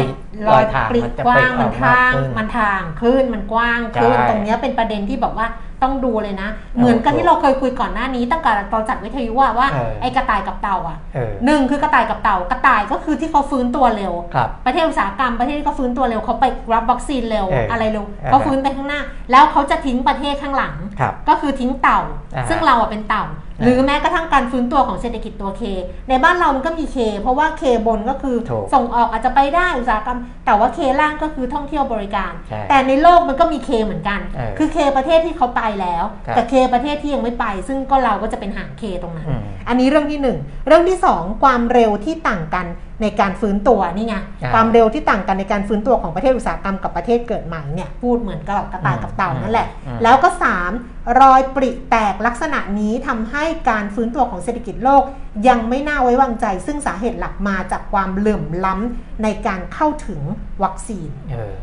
[0.48, 5.46] รอยทางปริมันจะกว้างอมัอนกทางขึ้นมันทางขึ้นมันกว้างขึ้นใช่ตรงเนี้ยเป็นประเด็นที่บอกว่า
[5.82, 22.00] ต้องดูเลยนะ เหมือนกับถูกที่เราเคยคุยก่อนหน้านี้ตั้งแต่ตอนจัดวิทยุว่าว่าเออไอ้กระต่ายกับเต่าอะเออหนึ่งคือกระต่ายกับเต่ากระต่ายก็คือที่เขาฟื้นตัวเร็วครับประเทศอุตสาหกรรมประเทศที่เขาฟื้นตัวเร็วเขาไปรับวัคซีนเร็วเออออะไรเร็วอ่าฮะเขาฟื้นไปข้างหน้า แล้วเขาจะทิ้งประเทศข้างหลังครับก็คือทิ้งเต่า
[22.36, 23.24] อ่าฮะซึ่งเราอะเป็นเต่า
[23.62, 25.62] หรือแม้กระทั่งการฟื้นตัวของเศรษฐกิจตัวเค
[26.08, 42.66] ในบ้านเรามันก็มีเคเพราะว่าเคบนก็คือถูกส่งออกอาจจะไปได้อุตสาหกรรม แต่ว่าเคล่างก็คือท่องเที่ยวบริการใช่แต่ในโลกมันก็มีเคเหมือนกันเออคือเคประเทศที่เขาไปแล้วครับแต่เคประเทศที่ยังไม่ไป ซึ่งก็เราก็จะเป็นหางเคตรงนั้นอืมอันนี้เรื่องที่หนึ่งเรื่องที่สองความเร็วที่ต่างกัน
[43.02, 50.28] ในการฟื้นตัวนี่ไงอ่าความเร็วที่ต่างกันในการฟื้นตัวของประเทศอุตสาหกรรมกับประเทศเกิดใหม่เนี่ยพูดเหมือนกับกระต่ายกับเต่านั่นแหละอืมแล้วก็
[50.74, 51.20] 3.
[51.20, 55.02] รอยปริแตกลักษณะนี้ทำให้การฟื้นตัวของเศรษฐกิจโลก
[55.48, 60.20] ยังไม่น่าไว้วางใจ ซึ่งสาเหตุหลักมาจากความเหลื่อมล้ำในการเข้าถึง
[60.62, 61.54] วัคซีนเออ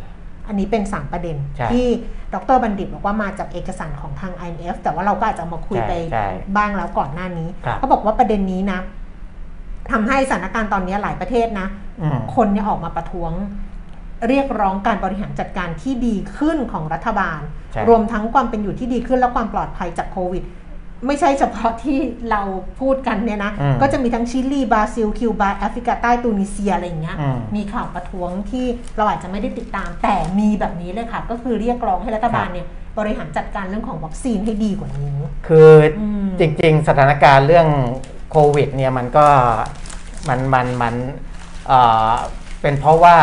[0.47, 1.87] อันนี้เป็น 3 ประเด็นใช่ที่
[2.33, 8.79] ดรบัณฑิตบอกว่ามาจากเอกสารของทาง IMF แต่ว่าเราก็อาจจะมาคุยใช่ไปใช่บ้างแล้วก่อนหน้านี้ครับเขาบอกว่าประเด็นนี้นะ
[9.91, 11.67] ทำให้สถานการณ์ตอนนี้หลายประเทศนะ
[12.01, 13.31] อืมคนเนี่ยออกมาประท้วง
[14.27, 17.39] เรียกร้องการบริหารจัดการที่ดีขึ้นของรัฐบาล
[17.73, 20.43] ใช่รวมทั้งความเป็นอยู่ที่ดีขึ้นและความปลอดภัยจากโควิด
[21.07, 21.99] ไม่ใช่เฉพาะที่
[22.31, 22.41] เรา
[22.79, 28.65] พูดกันเนี่ยนะอืมก็จะมีทั้งชิลีบราซิล คิวบาแอฟริกาใต้ตูนิเซียอะไรอย่างเงี้ยอืมมีข่าวประท้วงที่
[28.97, 32.67] เราอาจจะไม่ได้ติดตาม แต่มีแบบนี้เลยค่ะ ก็คือเรียกร้องให้รัฐบาลครับเนี่ย
[32.99, 35.15] บริหารจัดการเรื่องของวัคซีนให้ดีกว่านี้
[35.47, 37.67] คืออมจริง ๆ สถานการณ์เรื่อง
[38.31, 39.27] โควิดเนี่ยมันก็
[40.29, 40.95] มันมันมัน
[41.67, 42.11] เอ่อ
[42.61, 43.15] เป็นเพราะว่า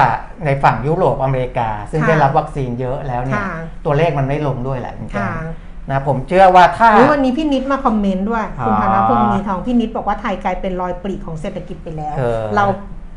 [0.45, 12.65] ในฝั่งยุโรปอเมริกา ซึ่งค่ะได้รับวัคซีนเยอะแล้วเนี่ยค่ะตัวเลขมันไม่ลงด้วยแหละจริงค่ะๆนะผมเชื่อว่าถ้าอุ๊ยวันนี้พี่นิดมาคอมเมนต์ด้วยคุณอ๋อธนพงศ์มีทองพี่นิดบอกว่าไทยกลายเป็นรอยปรีของเศรษฐกิจไปแล้วเออเรา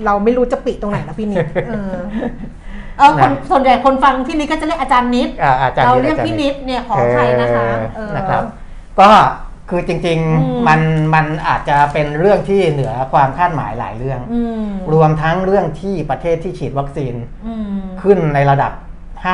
[0.06, 1.96] เราไม่รู้จะปรีตรงไหนแล้วพี่นิดเออ
[2.98, 7.66] เออคนนะส่วนใหญ่คนฟังพี่นิดก็จะเรียกอาจารย์นิดอ่าอาจารย์เรานิดเรียกอาจารพี่ย์นิดเนี่ยขออภัยนะคะ
[7.96, 8.44] เออนะครับ
[9.00, 9.10] ก็
[9.70, 10.12] คือจริงอื
[10.60, 10.82] มๆมัน
[11.16, 17.14] มันอาจจะเป็นเรื่องที่เหนือความคาดหมายหลายเรื่องอืมรวมทั้งเรื่องที่ประเทศที่ฉีดวัคซีน
[17.48, 18.72] อืมขึ้นในระดับ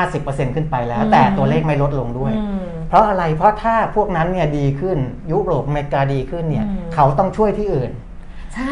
[0.02, 4.98] 50%ขึ้นไปแล้วอืมแต่ตัวเลขไม่ลดลงด้วยอืมเพราะอะไรเพราะถ้าพวกนั้นเนี่ยดีขึ้น
[5.32, 8.05] ยุโรปอเมริกาดีขึ้นเนี่ยอืมเขาต้องช่วยที่อื่นใช่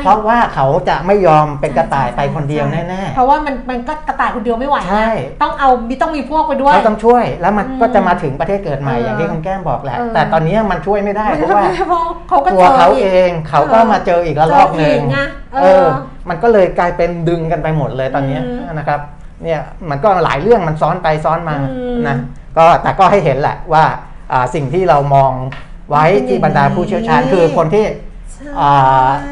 [0.03, 5.11] เพราะว่าเขาจะไม่ยอมเป็นกระต่ายไปคนเดียวใช่แน่เพราะว่ามันมันก็กระต่ายคนเดียวไม่ไหวนะใช่
[5.43, 15.19] ต้องเอามีต้องมีพวกไปด้ๆวยเขาต้องช่วย แล้วมันอืมก็จะมาถึงประเทศเกิดใหม่เอออย่างที่คุณแก้มบอกแหละเออแต่ตอนนี้มันช่วยไม่ได้เพราะว่าเพราะเขาก็ตัวจเขากเองเขาก็มาเจออีกระลอกหนึ่งเจออีกไง
[15.55, 15.87] เออเออ
[16.29, 19.01] มันก็เลยกลายเป็นดึงกันไปหมดเลยตอนเนี้ยอืมนะครับ
[19.45, 19.61] เนี่ย
[19.91, 22.17] มันก็หลายเรื่องมันซ้อนไปซ้อนมาอืมนะ
[22.59, 23.85] ก็แต่ก็ให้เห็นแหละว่า
[24.33, 25.33] อ่าสิ่งที่เรามอง
[25.91, 28.04] ไว้ที่บรรดาผู้เชี่ยวชาญนี่คือคนที่ใช่อ่า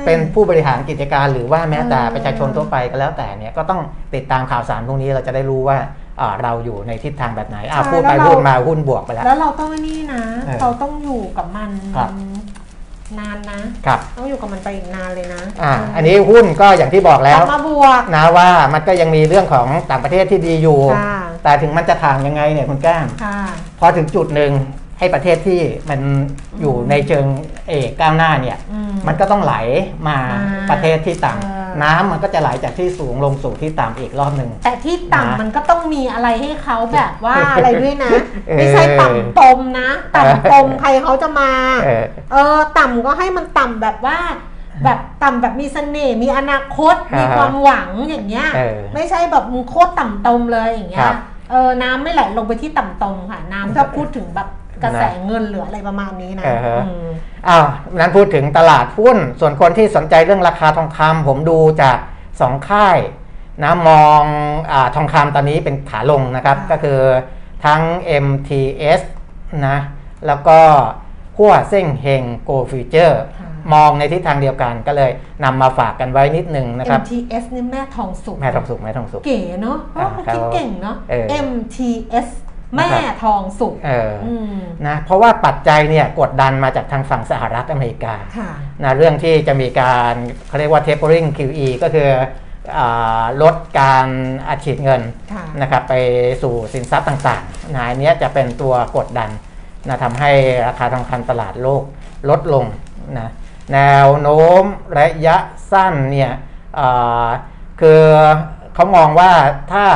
[0.06, 3.80] เป็นผู้บริหารกิจการหรือว่าแม้แต่เออประชาชนทั่วไปก็แล้วแต่เนี่ยก็ต้อง
[4.14, 5.78] ติดตามข่าวสารพวกนี้เราจะได้รู้ว่า
[6.20, 12.10] อ่าเราอยู่ในทิศทางแบบไหนอะใช่พูดไปแล้วเราพูดมาหุ้นบวกไปแล้ว แล้วเราต้องนี่นะเออเราต้องอยู่กับมันครับ
[13.18, 23.38] นานนะครับต้องอยู่กับมันไปอีกนานเลยนะอ่าอันนี้หุ้นก็อย่างที่บอกกแล้ลัวบมาบวกนะว่ามันก็ยังมีเรื่องของต่างประเทศที่ดีอยู่ค่ะแต่ถึงมันจะทางยังไงเนี่ยคุณแก้มค่ะ
[23.80, 24.52] พอถึงจุดหนึ่ง
[25.02, 26.00] ให้ประเทศที่มัน
[26.60, 27.26] อยู่ในเชิง
[27.68, 29.54] เอกก้าวหน้าเนี่ยอืมมันก็ต้องไหล
[30.08, 38.10] มาอ่าประเทศที่ต่เออำน้ำมันก็จะไหลจากที่สูงลงสู่ที่ต่ำอีกรอบหนึ่งแต่ที่นะต่ำมันก็ต้องมีอะไรให้เขาแบบว่าอะไรด้วยนะ
[38.48, 41.50] เออไม่ใช่ต่ำตมนะ ต่ำตมใครเขาจะมา
[41.84, 44.18] เออเออต่ำก็ให้มันต่ำแบบว่า
[44.84, 51.16] แบบต่ำแบบมีเสน่ห์มีอนาคตอ่ามีมีความหวังอย่างเงี้ยเออไม่ใช่แบบมึงโคตรต่ำตมเลยอย่างเงี้คยรับ
[51.50, 54.48] เออน้ำไม่ไหลลงไปที่ต่ำตมค่ะ น้ำถ้าพูดถึงแบบ
[54.82, 57.08] กระแสเงินหรืออะไรประมาณนี้นะเออฮะอืม
[57.48, 57.66] อ้าว
[57.98, 61.98] นั้นพูดถึงตลาดหุ้น ส่วนคนที่สนใจเรื่องราคาทองคำผมดูจาก
[62.40, 62.98] สองค่าย
[63.62, 64.22] นะมอง
[64.72, 67.00] อาทองคำตอนนี้เป็นขาลงนะครับค่ะก็คือ
[67.64, 67.82] ทั้ง
[68.24, 69.00] MTS
[69.66, 69.78] นะ
[70.26, 70.58] แล้วก็
[71.38, 75.10] ฮั่วเซ่งเฮง Gold Futures ค่ะมองในทิศทางเดียวกันก็เลย
[75.44, 82.28] นำมาฝากกันไว้นิดนึงนะครับ MTS นี่แม่ทองสุกแม่ทองสุกแม่ทองสุกเก๋เนาะเพราะว่าเขาอ่าคิดเก่งเนาะเออ MTS
[82.76, 82.90] แม่
[83.22, 84.56] ทองสุกเออออืม
[84.86, 88.50] นะเพราะว่าปัจจัยเนี่ยกดดันมาจากทางฝั่งสหรัฐอเมริกาค่ะ
[88.82, 90.14] นะเรื่องที่จะมีการ
[90.48, 92.10] เขาเรียกว่า tapering QE ก็คือ
[92.78, 94.08] อาลดการ
[94.48, 95.02] อัดฉีดเงิน
[95.32, 95.94] ค่ะนะครับไป
[96.42, 99.30] สู่สินทรัพย์ต่างๆนะอันเนี้ยจะเป็นตัวกดดัน
[99.88, 100.30] นะทำให้
[100.68, 101.82] ราคาทองคำตลาดโลก
[102.30, 102.64] ลดลง
[103.18, 103.28] นะ
[103.72, 104.64] แนวโน้ม
[104.98, 105.36] ระยะ
[105.72, 106.32] สั้นเนี่ย
[106.78, 107.28] อ่า
[107.80, 108.02] คือ
[108.74, 109.32] เขามองว่า
[109.72, 109.86] ถ้า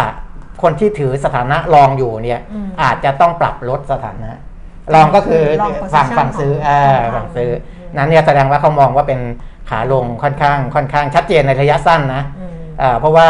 [0.63, 4.31] คนที่ถือสถานะรองอยู่เนี่ยอืมอาจจะต้องปรับลดสถานะ
[4.95, 9.21] รองก็คือรองฝั่ง position ฝั่งซื้อของอ่าของฝั่งซื้ออืมนั้นเนี่ยแสดงว่าเขามองว่าเป็น
[9.71, 12.53] ขาลงค่อนข้างค่อนข้างชัดเจนในระยะสั้นนะอืม
[12.83, 13.29] อ่าเพราะว่า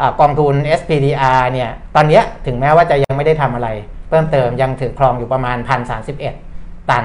[0.00, 3.68] อ่ากองทุน SPDR เนี่ยตอนเนี้ยถึงแม้ว่าจะยังไม่ได้ทำอะไร
[4.08, 5.56] เพิ่มเติมยังถือครองอยู่ประมาณ
[6.24, 7.04] 1,031 ตัน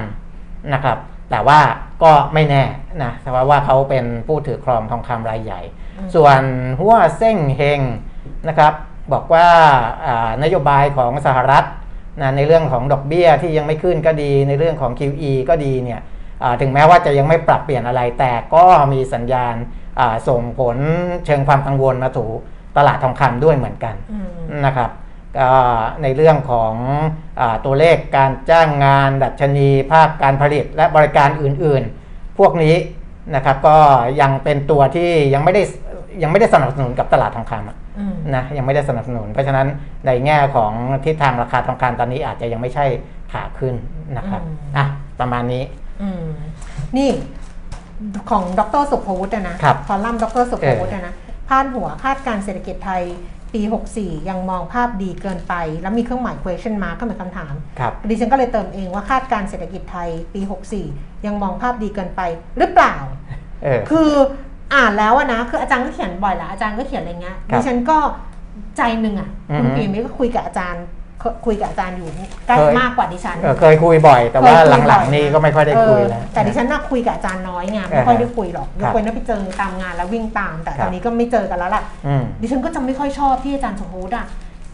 [0.73, 0.97] นะครับ
[1.31, 1.59] แต่ว่า
[2.03, 2.63] ก็ไม่แน่
[3.03, 5.61] นะเพราะว่าเขาเป็นผู้ถือครองทองคำรายใหญ่
[5.97, 6.41] อืมส่วน
[6.79, 7.81] หัวเส้งเฮง
[8.47, 8.73] นะครับ
[9.13, 9.47] บอกว่า
[10.05, 11.65] อ่านโยบายของสหรัฐ
[12.21, 16.01] นะในเรื่องของดอกเบี้ยที่ยังไม่ขึ้นก็ดี ในเรื่องของ QE ก็ดีเนี่ย
[16.43, 19.55] อ่าถึงแม้ว่าจะยังไม่ปรับเปลี่ยนอะไรแต่ก็มีสัญญาณ
[19.99, 20.77] อ่าส่งผล
[21.25, 22.25] เชิงความกังวลมาถู
[22.77, 24.29] ตลาดทองคำด้วยเหมือนกันอืม
[24.65, 24.91] นะครับ
[25.37, 25.49] ก็
[26.03, 26.73] ในเรื่องของ
[27.39, 32.75] อาตัวเลขการจ้างงานดัชนีภาคการผลิตและบริการอื่นๆ พวกนี้
[33.35, 33.77] นะครับก็
[34.21, 35.61] ยังเป็นตัวที่ยังไม่ได้
[36.21, 37.86] ยังไม่ได้สนับสนุนกับตลาดทองคำอะอืม
[38.35, 39.67] นะยังไม่ได้สนับสนุน เพราะฉะนั้น
[40.07, 40.71] ในแง่ของ
[41.05, 42.85] ทิศทางราคาทองคำตอนนี้อาจจะยังไม่ใช่
[43.31, 43.75] ขาขึ้น
[44.17, 44.85] นะครับอืมอะ
[45.19, 45.63] ประมาณนี้
[46.01, 46.25] อืม
[46.97, 47.09] นี่
[48.29, 51.13] ของดรสุภวุฒิอะนะครับคอลัมน์ดรสุภวุฒิอะนะ
[51.47, 53.03] พาดหัวคาดการณ์เศรษฐกิจไทย
[53.53, 53.61] ปี
[53.95, 60.41] 64 ยังมองภาพดีเกินไป แล้วมีเครื่องหมาย question mark ก็เหมือนคำถามครับดิฉันก็เลยเติมเองว่าคาดการณ์เศรษฐกิจไทยปี
[60.83, 62.21] 64 ยังมองภาพดีเกินไป
[62.57, 62.95] หรือเปล่า
[63.63, 64.11] เออคือ
[64.73, 67.97] อ่านแล้วอะนะคืออาจารย์ก็เขียนบ่อยแล้วอาจารย์ก็เขียนอะไรเงี้ยครับดิฉันก็
[68.77, 70.85] ใจหนึ่งอะอือฮึคุณปีนี้ก็คุยกับอาจารย์
[71.45, 72.09] คุยกับอาจารย์อยู่
[72.47, 84.25] ใกล้เคยมากกว่าดิฉันเออเคยคุยบ่อย แต่ว่าเคยคุยหลังบ่อยๆนี้ก็ไม่ค่อยได้คุยเออแล้วแต่ดิฉันน่ะคุยกับอาจารย์น้อยไงไม่ค่อยได้คุยหรอกยครักบเว้นว่าไปเจอตามงานแล้ววิ่งตาม แต่ครัตบอนนี้ก็ไม่เจอกันแล้วล่ะอืมดิฉันก็จะไม่ค่อยชอบที่อาจารย์สมพูดอะ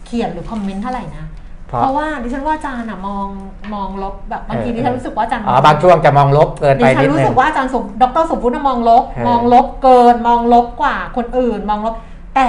[0.06, 1.24] เขียนหรือคอมเมนต์เท่าไหร่นะ
[1.68, 3.26] เพราะเพราะว่าดิฉันว่าอาจารย์อะมอง
[3.74, 11.94] มองลบแบบบางทีเออดิฉันรู้สึกว่าอาจารย์อ๋อบางช่วงจะมองลบเกินดิไปฉันินดรู้นึสึงกว่าอาจารย์สมดรสมพุทธมองลบเออมองลบเกิน มองลบกว่าคนอื่น มองลบ
[12.36, 12.48] แต่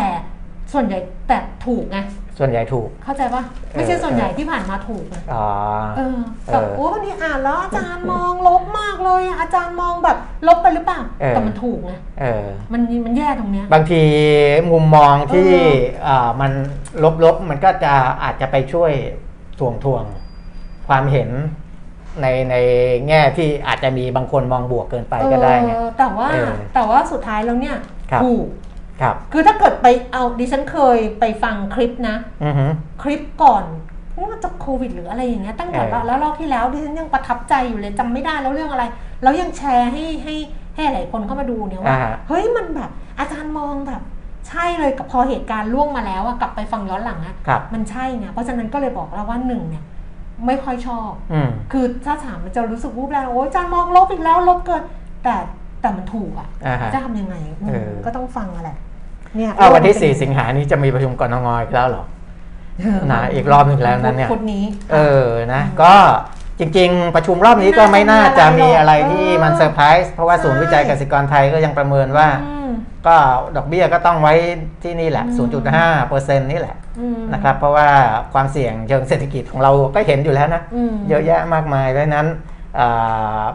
[0.74, 1.97] ส่วนใหญ่แต่ถูกไง
[2.40, 5.48] ส่วนใหญ่ถูก เข้าใจปะไม่ใช่เออส่วนใหญ่ที่ผ่านมาถูกอะอ๋อ
[5.98, 6.18] เออ
[6.52, 10.18] แบบเออโอ้วันนี้อ่านแล้วอาจารย์มองลบมากเลยอะอาจารย์มองแบบ
[10.48, 14.02] ลบไปหรือเปล่าเออแต่มันถูกไงเออมันมันแย่ตรงเนี้ยบางที
[14.72, 15.74] มุมมองที่เออ
[16.04, 16.52] เอ่อมัน
[17.24, 18.92] ลบๆมันก็จะอาจจะไปช่วย
[19.60, 21.30] ทวงทวงๆความเห็น
[22.22, 22.56] ในใน
[23.08, 27.78] แง่ที่อาจจะมีบางคนมองบวกเกินไปก็ได้ไงเออแต่ว่าเออแต่ว่าสุดท้ายแล้วเนี่ย
[28.12, 28.48] ครับถูก
[29.02, 32.66] ครับคือถ้าเกิดไปเอาดิฉันเคยไปฟังคลิปนะอือฮึ
[33.04, 33.64] คลิปก่อน
[34.18, 38.84] ว่าจะโควิดหรืออะไรอย่างเงี้ยตั้งแต่เออแล้วรอบที่แล้วดิฉันยังประทับใจอยู่เลยจำไม่ได้แล้วเรื่องอะไร
[39.24, 40.36] แล้วยังแชร์ให้ให้
[40.76, 42.89] ให้หลายคนเข้ามาดูเนี่ยว่าอ่าฮะเฮ้ยมันแบบ
[43.20, 44.02] อาจารย์มองแบบ
[44.50, 49.84] ใช่เลยกับพอเหตุการณ์ล่วงมาแล้วอะกลับไปฟังย้อนหลังอะครับมันใช่ไงเพราะฉะนั้นก็เลยบอกแล้วว่าหนึ่งเนี่ย
[50.46, 54.84] ไม่ค่อยชอบอืมคือถ้าถามมันจะรู้สึกวูบแรงโอ้ยอาจารย์มองลบอีกแล้วลบเกิน
[55.24, 55.36] แต่
[55.82, 58.78] แต่มันถูกอะอ่าฮะจะทำยังไงอืมเออก็ต้องฟังอะแหละ
[59.38, 62.04] เนี่ยอ้าววันที่โลกมัเป็4สิงหานี้จะมีประชุมกรงอีกแล้วเหรอ
[62.80, 64.64] เออนะอีกรอบหนึ่งแล้วนั้นเนี่ยพุธนี้
[64.94, 65.94] เออนะ ก็
[66.60, 72.72] จริง ๆ ประชุมรอบนี้ก็ไม่น่าจะมีอะไรที่มันเซอร์ไพรส์เพราะว่าศูนย์วิจัยกสิกรไทยก็ยังประเมินว่าอืม
[73.08, 73.16] ก็
[73.56, 74.34] ดอกเบี้ยก็ต้องไว้
[74.84, 77.88] ที่นี่แหละอืม0.5เปอร์เซ็นต์นี่แหละอืมนะครับ เพราะว่า
[78.34, 80.62] ความเสี่ยงเชิงเศรษฐกิจของเราก็เห็นอยู่แล้วนะ
[80.92, 82.55] มเยอะแยะมากมายดังนั้นอ่า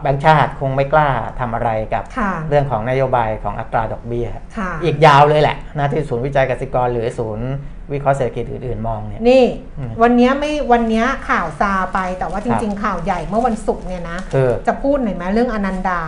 [0.01, 1.09] แบงก์ชาติคงไม่กล้า
[1.39, 7.49] ทำอะไรกับค่ะเรื่องของนโยบายของอัตราดอกเบี้ยค่ะอีกยาวเลยแหละนะที่ศูนย์วิจัยกสิกรหรือศูนย์
[7.91, 9.45] วิเคราะห์เศรษฐกิจอื่นๆมองเนี่ยนี่
[9.77, 16.01] อืมวันเนี้ยไม่วันเนี้ยข่าวซาไปแต่ว่าจริง ๆ ข่าวใหญ่เมื่อวันศุกร์เนี่ยนะคือจะพูดหน่อยไหมเรื่องอนันดา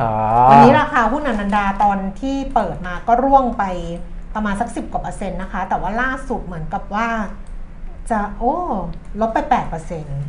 [0.00, 0.10] อ๋อ
[0.50, 3.64] วันนี้ราคาหุ้นอนันดาตอนที่เปิดมาก็ร่วงไป
[4.34, 7.08] ประมาณสักสิบกว่าเปอร์เซ็นต์นะคะ แต่ว่าล่าสุดเหมือนกับว่า
[8.10, 8.54] จะโอ้
[9.20, 10.22] ลบไปแปดเปอร์เซ็นต์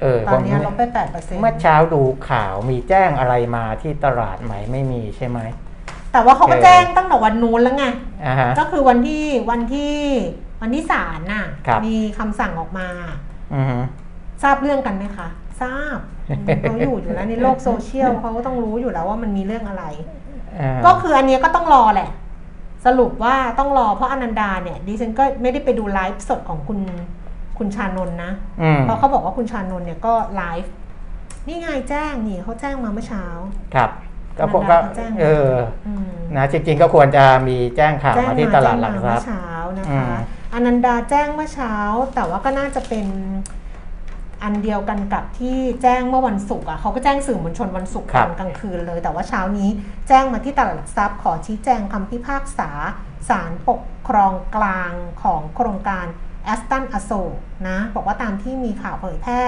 [0.00, 5.38] เออตอนเนี้ยผมลบไปแปดเปอร์เซ็นต์เมื่อเช้าดูข่าวมีแจ้งอะไรมาที่ตลาดไหมไม่มีใช่ไหม
[6.12, 7.84] แต่ว่าเขาก็โอเคแจ้งตั้งแต่วันนู้นแล้วไง
[8.24, 9.96] อ่าฮะก็คือวันที่วันที่
[10.62, 12.88] วันที่ศาลน่ะครับมีคำสั่งออกมา
[13.54, 13.78] อือฮึ
[14.42, 15.28] ทราบเรื่องกันไหมคะ
[15.62, 15.98] ทราบ
[16.30, 19.84] อืมเขาอยู่อยู่แล้วในโลกโซเชียลเขาก็ต้องรู้อยู่แล้วว่ามันมีเรื่องอะไร
[20.58, 22.10] อ่าก็คืออันเนี้ยก็ต้องรอแหละ
[22.86, 26.78] สรุปว่าต้องรอเพราะอนันดาเนี่ยดิฉันก็ไม่ได้ไปดูไลฟ์สดของคุณ
[27.60, 28.32] คุณชานนท์นะ
[28.62, 30.72] อืมเพราะเขาบอกว่าคุณชานนท์เนี่ยก็ไลฟ์
[31.46, 33.24] นี่ไงแจ้งนี่เขาแจ้งมาเมื่อเช้า
[33.74, 33.90] ครับ
[34.38, 35.50] ก็ผมอก็นันดาเขาแจ้งเออ
[35.86, 39.44] อืมนะจริงๆก็ควรจะมีแจ้งข่าวแจ้งมามาที่ตลาดหลักทแจ้งรัมาพเมื่อย์เช้า
[39.78, 40.14] นะอืคะม
[40.54, 41.74] อนันดาแจ้งเมื่อเช้า
[42.14, 43.06] แต่ว่าก็น่าจะเป็น
[44.42, 49.68] อันเดียวกันกับที่แจ้งเมื่อวันศุกร์อะเขาก็แจ้งสื่อมวลชนวันศุกร์ครัตบอนกลางคืนเลย แต่ว่าเช้านี้
[50.08, 52.70] แจ้งมาที่ตลาดหลักทรัพย์ ขอชี้แจงคำพิพากษา
[53.28, 54.92] ศาลปกครองกลาง
[55.22, 56.06] ของโครงการ
[56.44, 57.34] แอสตันอโศก
[57.68, 59.40] นะ บอกว่าตามที่มีข่าวเผยแพร่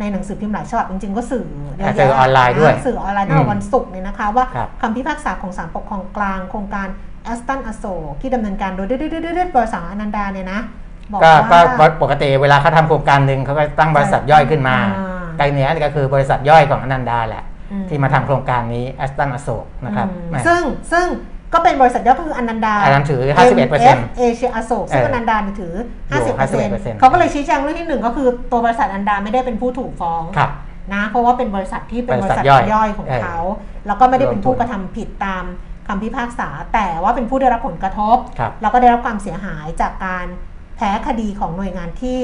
[0.00, 6.88] ในหนังสือพิมพ์หลายฉบับจริงๆ ก็สื่อเยอะสื่อแยะออนไลน์ด้วยะสื่อออนไลน์ตั้งแต่วันศุกร์เนี่ยนะคะ ว่าครับคำพิพากษาของศาลปกครองกลางโครงการ
[7.24, 8.86] แอชตันอโศกที่ดำเนินการโดย
[9.56, 10.60] บริษัทอนันดาเนี่ยนะ
[11.12, 20.62] บอกก็ก็ว่าปกติเวลาเขาทำโครงการหนึ่งเขาก็ตั้งบริษัทย่อยขึ้นมาอ่าไกเนี้ยก็คือบริษัทย่อยของอนันดาแหละอืมที่มาทำโครงการนี้แอชตันอโศกนะครับอืมแหม่ซึ่ง
[20.92, 21.06] ซึ่ง
[21.54, 23.20] ก็เป็นบริษัทย่อยก็คืออนันดาอันนั้นถือ
[23.68, 25.74] 51%เอเชียอโศกซึ่งเอออนันดาเนี่ยถือ
[26.10, 26.38] อยู่50%
[26.94, 30.50] 51%เขาก็เลยชี้แจงเรื่องที่หนึ่งก็คือตัวบริษัทอนันดาไม่ได้เป็นผู้ถูกฟ้องครับ
[30.94, 33.38] นะเพราะว่าเป็นบริษัทที่เป็นบบริริษัษัททย่อยย่อยของเออเขา
[33.86, 35.44] แล้วก็ไม่ได้เป็นผู้รวมทุนกระทำผิดตาม
[35.88, 40.26] คำพิพากษา แต่ว่าเป็นผู้ได้รับผลกระทบครับแล้วก็ได้รับความเสียหายจากการ
[40.76, 42.20] แพ้คดีของหน่วยงานที่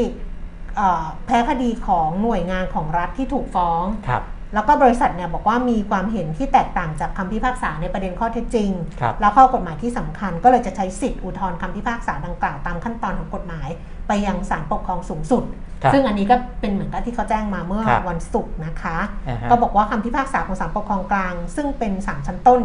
[0.77, 4.23] เอ่อแพ้คดีของหน่วยงานของรัฐที่ถูกฟ้องครับ
[4.55, 13.69] แล้วก็บริษัทเนี่ยบอกว่ามีความเห็นที่แตกต่างจากคำพิพากษาในประเด็นข้อเท็จจริงครับแล้วข้อกฎหมายที่สำคัญก็เลยจะใช้สิทธิ์อุทธรณ์คำพิพากษาดังกล่าวตามขั้นตอนของกฎหมาย
[14.09, 15.45] ไปยังศาลปกครองสูงสุด
[15.83, 18.97] ครับซึ่งอันนี้ก็เป็นเหมือนกับที่เขาแจ้งมาเมื่อครับวันศุกร์นะคะ
[19.29, 22.61] อ่าฮะก็บอกว่าคำพิพากษาของศาลปกครองกลาง ซึ่งเป็นศาลชั้นต้น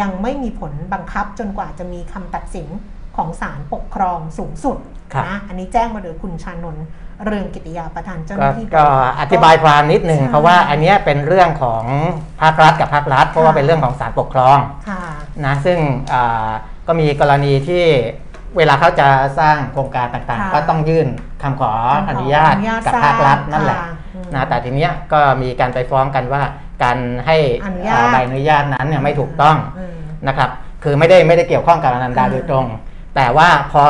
[0.00, 2.68] ยังไม่มีผลบังคับจนกว่าจะมีคำตัดสิน
[3.16, 4.78] ของศาลปกครองสูงสุด
[5.12, 6.84] ครับนะอันนี้แจ้งมาโดยคุณชานนท์
[7.24, 8.84] เรืองกิติยาประธานเจ้าหก็น้าที่ก็
[9.20, 11.84] อธิบายความนิดหนึ่งใช่เพราะว่าอันเนี้ยเป็นเรื่องของ
[12.42, 14.58] ภาครัฐกับภาครัฐ เพราะว่าเป็นเรื่องของศาลปกครอง
[14.88, 15.02] ค่ะ
[15.44, 15.78] นะซึ่ง
[16.12, 16.48] อ่า
[16.86, 17.84] ก็มีกรณีที่
[18.56, 19.08] เวลาเขาจะ
[19.38, 21.08] สร้างโครงการต่างค่ะๆก็ต้องยื่น
[21.42, 26.42] คำขอคำขออนุญาตอนุญาตกับสร้างภาครัฐนั่นแหละค่ะอืมนะแต่ทีเนี้ยก็มีการไปฟ้องกันว่า
[26.82, 29.94] การให้อนุญาตอ่าใบอนุญาตนั้นเนี่ยไม่ถูกต้องอืม
[30.28, 30.50] นะครับ
[30.84, 32.66] คือไม่ได้ไม่ได้เกี่ยวข้องกับอนันดาอืมโดยตรง
[33.16, 33.82] แต่ว่าพอ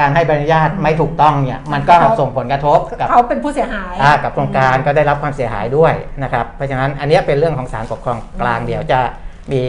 [0.00, 5.92] การให้ใบอนุญาตไม่ถูกต้องเนี่ยมันก็เขาส่งผลกระทบกับเขาเป็นผู้เสียหายอ่ากับโครงการก็ได้รับความเสียหายด้วย
[6.22, 9.00] นะครับ เพราะฉะนั้นอันเนี้ยเป็นเรื่องของศาลปกครองกลางอืมเดี๋ยวจะ
[9.52, 9.62] มี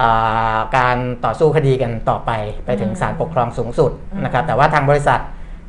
[0.00, 2.30] อ่าการต่อสู้คดีกันต่อไป
[2.66, 5.20] ไปถึงอืมศาลปกครองสูงสุดอืมนะครับ แต่ว่าทางบริษัท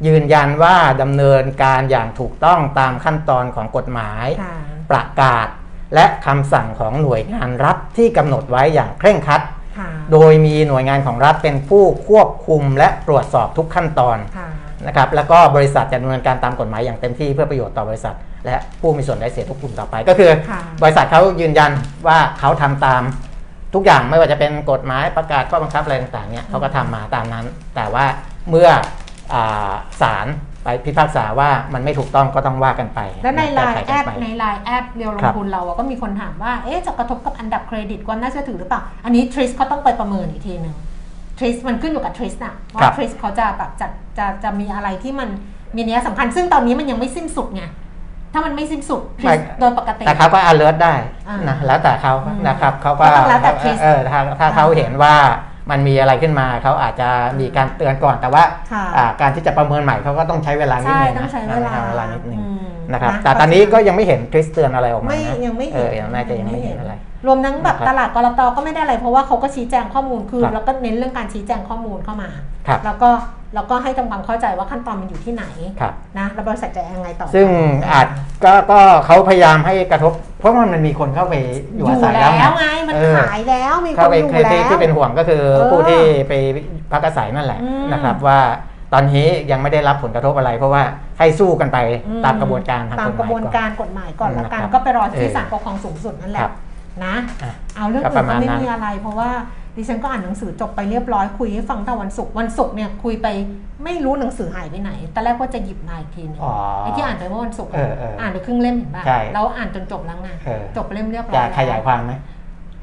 [0.08, 4.56] ยืนยันว่าดำเนินการอย่างถูกต้องตามขั้นตอนของกฎหมายค่ะ
[4.92, 5.48] ประกาศ
[5.96, 9.57] และคำสั่งของหน่วยงานรัฐที่กำหนดไว้อย่างเคร่งครัดค่ะ
[10.12, 14.50] โดยมีหน่วยงานของรัฐเป็นผู้ควบคุมและตรวจสอบทุกขั้นตอนค่ะ
[14.88, 21.72] นะครับแล้วก็บริษัทจะดำเนินการตามกฎหมายอย่างเต็มที่เพื่อประโยชน์ต่อบริษัท และผู้มีส่วนได้เสียทุกกลุ่มต่อไป ก็คือค่ะบริษัทเขายืนยัน
[22.08, 23.02] ว่าเขาทำตาม
[23.74, 27.46] ทุกอย่างไม่ว่าจะเป็นกฎหมายประกาศข้อบังคับอะไรต่างๆเนี่ยเขาก็ทำมาตามนั้น
[27.76, 28.06] แต่ว่า
[28.50, 28.70] เมื่อ
[29.34, 30.28] อาศาล
[30.68, 40.76] ไปพิพากษาว่ามันไม่ถูกต้องก็ต้องว่ากันไป แล้วในไลก้น์ไขแอกันดไปในไลน์แอดเรียวลครังบทุนเราอะก็มีคนถามว่าเอ๊ะจะกระทบกับอันดับเครดิตความน่าเชื่อถือหรือเปล่า อันนี้ทริสเขาต้องไปประเมินอีกทีหนึ่ง
[41.40, 43.88] ทริสมันขึ้นอยู่กับทริสนะครัว่าบทริสเขาจะแบบจะ
[44.18, 45.30] จะจะมีอะไรที่มัน
[45.76, 47.64] มีนัยสำคัญซึ่งตอนนี้มันยังไม่สิ้นสุดไง
[48.34, 50.96] ถ้ามันไม่สิ้นสุดทริสโดยปกติแต่เขาก็ alert ได้
[51.30, 55.16] อ่านะแล้วแต่เขาอืมนะครับเขาก็ก็ต้องแล้วแต่ case เออถ้าถ้าเขาเห็นว่า
[55.72, 57.10] มันมีอะไรขึ้นมาเขาอาจจะ
[57.40, 66.94] มีการเตือนก่อนแต่ว่าค่ะอ่าการที่จะประเมินใหม่เขาก็ต้องใช้เวลานิดใช่นึงต้องนะใช้เวลาต้องใช้เวลานิดนึงอืมนะครับนะแต่ตอนนี้ก็ยังไม่เห็นคริสเตือนอะไรออกมาไม่นะยังไม่เอเห็นอยังน่าจะยังไม่เห็นอะไร
[67.26, 72.30] รวมทั้งแบบนะครับตลาดกรตก็ไม่ได้อะไร เพราะว่าเขาก็ชี้แจงข้อมูลคือครับแล้วก็เน้นเรื่องการชี้แจงข้อมูลเข้ามา
[72.68, 73.10] ครับแล้วก็
[73.56, 75.46] แล้วก็ให้ทำความเข้าใจว่าขั้นตอนมันอยู่ที่ไหน
[75.82, 77.48] ครับนะแล้วบริษัทจะยังไงต่อ ซึ่ง
[77.92, 78.08] อาจ
[78.44, 81.36] ก็ก็เขาพยายามให้กระทบ เพราะว่ามันมีคนเข้าไป
[81.76, 86.34] ออยู่ยู่อาศัยแล้แล้ววไงมันเออขายแล้วมีคเข้านไปอยู่คือแล้ที่วที่เป็นห่วงก็คือเออผู้ที่ไป
[86.92, 88.40] พักอาศัยนั่นแหละอืมนะครับว่า
[88.94, 90.84] ตอนนี้ยังไม่ได้รับผลกระทบอะไร เพราะว่า
[91.20, 96.54] ให้สู้กันไปอืตามกระบวนการทางตากมฎหกระมายบวนก่อนการกฎหมายก่อนแล้วกันนะครับก็ไปรอที่เออศาลปกครองสูงสุดนั่นแหครัละบ
[97.06, 99.30] นะอะเอาเรื่องก็อื่ประนมาก็ณไม่นั้นมีอะไร เพราะว่า
[99.78, 103.28] ดิฉันก็อ่านหนังสือจบไปเรียบร้อยคุยให้ฟังแต่วันศุกร์วันศุกร์เนี่ยคุยไป
[103.84, 112.14] ไม่รู้หนังสือหายไปไหนตอนแรกว่าจะหยิบมาอีกทีนึงอ๋อไอ้ที่อ่านไปเมื่อวันศุกร์เออเอออ่านไปครึ่งเล่มเห็นป่ะใช่แล้วอ่านจนจบแล้วไงเออจบเล่มเรียบร้อยจะแล้วขยายความไหม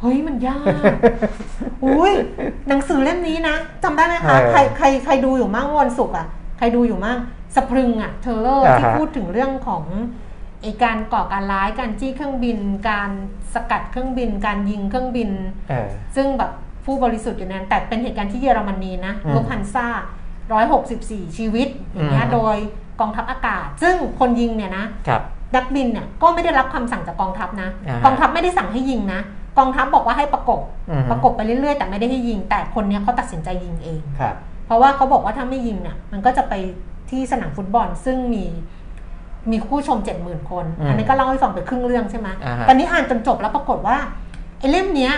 [0.01, 0.65] เฮ้ยมันยาก
[1.85, 2.13] อุ้ย
[2.69, 6.27] หนังสือเล่มนี้นะจำได้ไหมคะเออใครใครใครดูอยู่มั่งวันศุกร์อะ
[6.59, 7.19] ใครดูอยู่มั่ง
[7.55, 9.83] สะพรึงอะเทเลอร์อ่าฮะที่พูดถึงเรื่องของ
[10.65, 12.59] ไอการก่อการร้ายการจี้เครื่องบิน
[12.89, 13.11] การ
[13.55, 15.31] สกัดเครื่องบิน การยิงเครื่องบิน
[15.69, 16.51] เออซึ่งแบบ
[16.85, 19.87] ผู้บริสุทธิ์อยู่นั้น แต่เป็นเหตุการณ์ที่เยอรมนีนะอืมลูกฮันซ่า
[20.63, 22.57] 164ชีวิตอย่างเงี้ยอืมโดย
[23.01, 25.23] กองทัพอากาศ ซึ่งคนยิงเนี่ยนะครับ
[25.57, 29.21] นักบินเนี่ยก็ไม่ได้รับคำสั่งจากกองทัพนะอ่าฮะกองทัพไม่ได้สั่งให้ยิงนะ
[29.59, 30.61] กองทัพบอกว่าให้ประกบ
[30.91, 34.35] อือฮึประกบไปเรื่อยๆ แต่ไม่ได้ให้ยิง แต่คนเนี้ยเขาตัดสินใจยิงเองครับ
[34.67, 36.55] เพราะว่าเขาบอกว่าถ้าไม่ยิงเนี่ยมันก็จะไป
[37.11, 38.45] ที่สนามฟุตบอลซึ่งมี
[39.51, 43.97] มีผู้ชมเจ็ดหมื่นคนอืมอันนี้ก็เล่าให้ฟังไปครึ่งเรื่องใช่ไหมอ่าฮะตอนนี้อ่านจนจบแล้วปรากฏว่า
[44.59, 45.13] ไอ้เล่มเนี้ย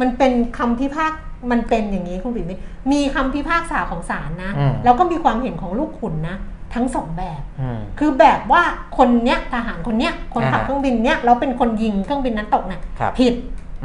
[0.00, 1.12] มันเป็นคำพิพาก
[1.50, 2.52] มันเป็นอย่างนี้คุณบิ๋ม
[2.92, 6.36] มีคำพิพากษาของศาลนะอืมแล้วก็มีความเห็นของลูกขุนนะ
[6.74, 8.62] ทั้งสองแบบอืมคือแบบว่า
[8.98, 13.34] คนเนี้ยทหารคนเนี้ยคนขับอ่าฮะเครื่องบินเนี้ยเราเป็นคนยิงเครื่องบินนั้นตกเนี่ยครับผิด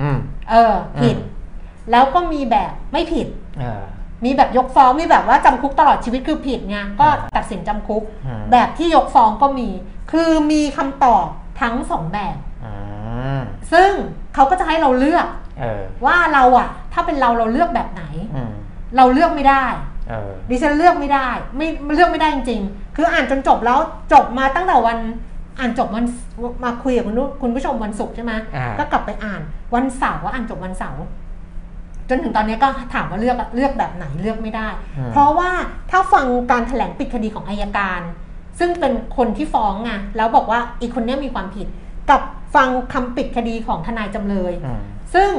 [0.02, 0.18] อืม
[0.50, 1.40] เออผิดอืม
[1.92, 3.28] แล้วก็มีแบบไม่ผิด
[3.60, 3.84] เออ
[4.26, 9.70] มีแบบยกฟ้องมีแบบว่าจำคุกตลอดชีวิตคือผิดไงก็อ่าตัดสินจำคุกอืมแบบที่ยกฟ้องก็มี
[10.12, 11.26] คือมีคำตอบ
[11.62, 12.74] ทั้งสองแบบอื
[13.38, 13.40] ม
[13.72, 13.92] ซึ่ง
[14.36, 15.28] เขาก็จะให้เราเลือก
[15.60, 18.04] เออว่าเราอะถ้าเป็นเราเราเลือกแบบไหน
[18.36, 18.52] อืม
[18.98, 19.66] เราเลือกไม่ได้
[20.10, 23.80] เออดิฉันเลือกไม่ได้ ไม่เลือกไม่ได้จริงๆ คืออ่านจนจบแล้ว
[24.14, 24.98] จบมาตั้งแต่วัน
[25.60, 26.06] อ่านจบวัน
[26.64, 29.42] มาคุยกับคุณนุคุณผู้ชมวันศุกร์ใช่ไหมอ่าก็กลับไปอ่าน
[29.76, 31.02] วันเสาร์ว่าอ่านจบวันเสาร์
[32.12, 35.50] จนถึงตอนนี้ก็ถามว่าเลือกเลือกแบบไหนเลือกไม่ได้อืมเพราะว่า
[35.92, 38.02] ถ้าฟังการแถลงปิดคดีของอายการ
[38.60, 41.68] ซึ่งเป็นคนที่ฟ้องไงแล้วบอกว่าอีกคนเนี้ยมีความผิด
[42.10, 42.22] กับ
[42.56, 44.82] ฟังคำปิดคดีของทนายจำเลยอืม
[45.14, 45.32] ซึ่ง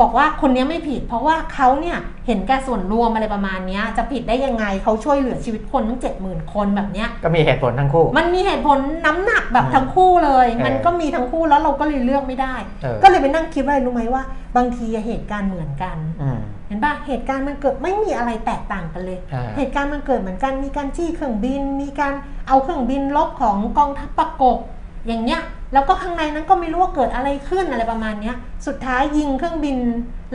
[0.00, 14.22] บอกว่าคนเนี้ยไม่ผิด เพราะว่าเขาเนี่ยเห็นแก่ส่วนรวมอะไรประมาณเนี้ยจะผิดได้ยังไงเขาช่วยเหลือชีวิตคนทั้งเจ็ดหมื่นคนแบบเนี้ยก็มีเหตุผลทั้งคู่ มันมีเหตุผลน้ำหนักแบบอืมทั้งคู่เลยเออมันก็มีทั้งคู่แล้วเราก็เลยเลือกไม่ได้เออก็เลยไปนั่งคิดว่าอะไรรู้ไหมว่า
[14.56, 22.12] บางทีเหตุการณ์เหมือนกันอืมเห็นป่ะเหตุการณ์มันเกิดไม่มีอะไรแตกต่างกันเลยอ่าเหตุการณ์มันเกิดเหมือนกันมีการจี้เครื่องบิน มีการ
[22.48, 24.58] เอาเครื่องบินลบของกองทัพประกบ
[25.06, 25.42] อย่างเงี้ย
[25.72, 29.76] แล้วก็ข้างในนั้นก็ไม่รู้ว่าเกิดอะไรขึ้นอะไรประมาณเนี้ยสุดท้ายยิงเครื่องบิน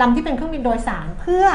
[0.01, 1.45] ลำที่เป็นเครื่องบินโดยสารเพื่อ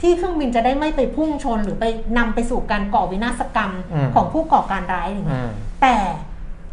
[0.00, 1.84] ที่เครื่องบินจะได้ไม่ไปพุ่งชนหรือไป
[2.18, 5.50] นำไปสู่การก่อวินาศกรรมอืมของผู้ก่อการร้ายอย่างอืเงี้ยม
[5.82, 5.96] แต่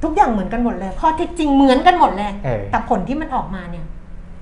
[0.04, 3.86] ทุกอย่างเหมือนกันหมดเลย ข้อเท็จจริงเหมือนกันหมดเลยเออแต่ผลที่มันออกมาเนี่ย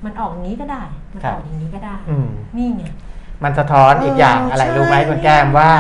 [0.06, 2.84] มันออกอย่างนี้ก็ได้ มันครับออกอย่างนี้ก็ได้อืมนี่ไง
[3.44, 5.72] มันสะท้อนอีกอย่างเออออะไรใช่รู้ไหมคุณแก้มว่า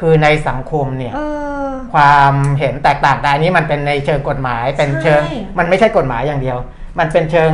[0.00, 1.20] คือในสังคมเนี่ยเอ
[1.66, 6.58] อความเห็นแตกต่างแต่อันนี้มันเป็นในเชิงกฎหมายเป็นเชิงใช่มันไม่ใช่กฎหมายอย่างเดียว
[6.98, 7.50] มันเป็นเชิง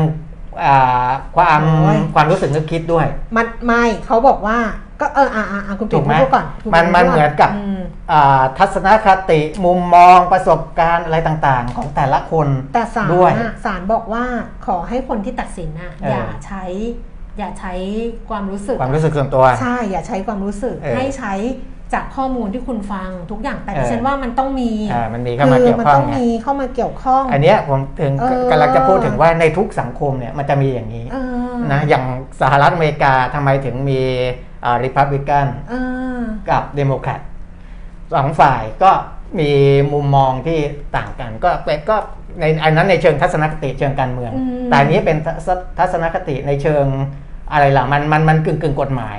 [0.64, 4.58] อ่าความโอ้ยความรู้สึกนึกคิดด้วย มันไม่เขาบอกว่า
[5.00, 7.80] ก็เอออ่าอ่าคุณถูปิ๊กไหมพูดก่อนคุณมันปิ๊มันพูดเหมือนกับม
[8.12, 14.24] อ่าทัศนคติมุมมองประสบการณ์อะไรต่างๆ ของแต่ละคนแต่ศาลด้วยน่ะศาลบอกว่า
[14.66, 16.64] ขอให้คนที่ตัดสินน่ะเออออย่าใช้
[17.38, 17.72] อย่าใช้
[18.28, 21.34] ความรู้สึกความรู้สึกส่วนตัวใช่อย่าใช้ความรู้สึกเออให้ใช้
[21.92, 31.16] จากข้อมูลที่คุณฟังทุกอย่างแต่เออดิฉันว่ามันต้องมีอ่ามันมีเข้ามาเกี่ยวมัข้องต้องไงมีเข้ามาเกี่ยวข้อง อันเนี้ยผมถึงเออกำลังจะพูดถึงว่าในทุกสังคมเนี่ยมันจะมีอย่างนี้เอ
[31.52, 32.04] อนะอย่าง
[32.40, 34.00] สหรัฐอเมริกาทำไมถึงมี
[34.84, 35.74] ริพับลิกันเอ
[36.18, 36.20] อ
[36.50, 37.20] กับเดโมแครต
[38.14, 38.90] สองฝ่ายก็
[39.40, 39.50] มี
[39.92, 40.58] มุมมองที่
[40.96, 41.96] ต่างกัน ก็เป็นก็
[42.40, 46.86] ในอันนั้นในเชิงทัศนคติเชิงการเมืองอืมแต่อันนี้เป็นทัศทัศนคติในเชิง
[47.52, 49.18] อะไรล่ะมันมันมันกึ่งกึ่งกฎหมาย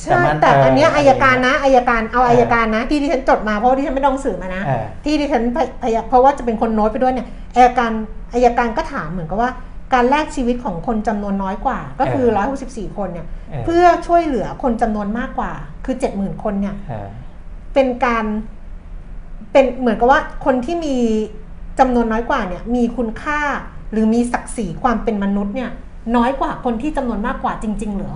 [0.00, 7.90] ใช่มันแต่อันเนี้ยเอัยการนะอายการเอาเอออัยการนะ ที่ดิฉันจดมาเพราะว่าดิฉันไม่ต้องสื่อมานะเออที่ดิฉันพยพยเพราะว่าจะเป็นคนโน้ตไปด้วยเนี่ยอายการ
[8.32, 9.50] อายการก็ถามเหมือนกับว่า
[9.94, 15.52] การแลกชีวิตของคนจำนวนน้อยกว่า ก็คือเออ164 คนเนี่ยเออเพื่อช่วยเหลือคนจำนวนมากกว่า
[15.84, 17.08] คือ 70,000 คนเนี่ยเออ
[17.74, 18.24] เป็นการ
[19.52, 20.96] เป็นเหมือนกับว่าคนที่มี
[21.78, 23.40] จำนวนน้อยกว่าเนี่ย มีคุณค่า
[23.92, 25.70] หรือมีศักดิ์ศรีความเป็นมนุษย์เนี่ย
[26.16, 28.14] น้อยกว่าคนที่จำนวนมากกว่าจริง ๆ เหรอ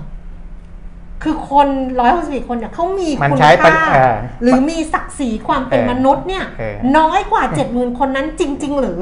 [1.22, 1.68] คือคน
[2.00, 9.00] ร้อยหกสิบคนเนี่ยเขามีมันคุณใช้ปัญค่าเออหรือมีศักดิ์ศรีความเป็นเออมนุษย์เนี่ยเออน้อยกว่าเจ็ดหมื่นคนนั้นจริง ๆ หรือ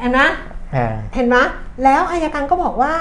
[0.00, 0.20] เห็นไหม
[0.72, 1.36] เออเห็นไหม
[1.84, 2.94] แล้วอายการก็บอกว่า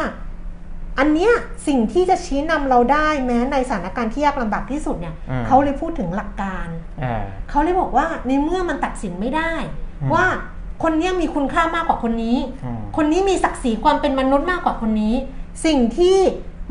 [1.00, 1.32] อันเนี้ย
[1.68, 6.68] สิ่งที่จะชี้นำเราได้แม้ในสถานการณ์ที่ยากลำบากที่สุดเนี่ยอืมเขาเลยพูดถึงหลักการ
[7.02, 9.52] เออเขาเลยบอกว่าในเมื่อมันตัดสินไม่ได้
[10.02, 10.26] อืมว่า
[10.84, 15.16] คนเนี้ยมีคุณค่ามากกว่าคนนี้อืมคนนี้มีศักดิ์ศรีความเป็นมนุษย์มากกว่าคนนี้
[15.66, 16.18] สิ่งที่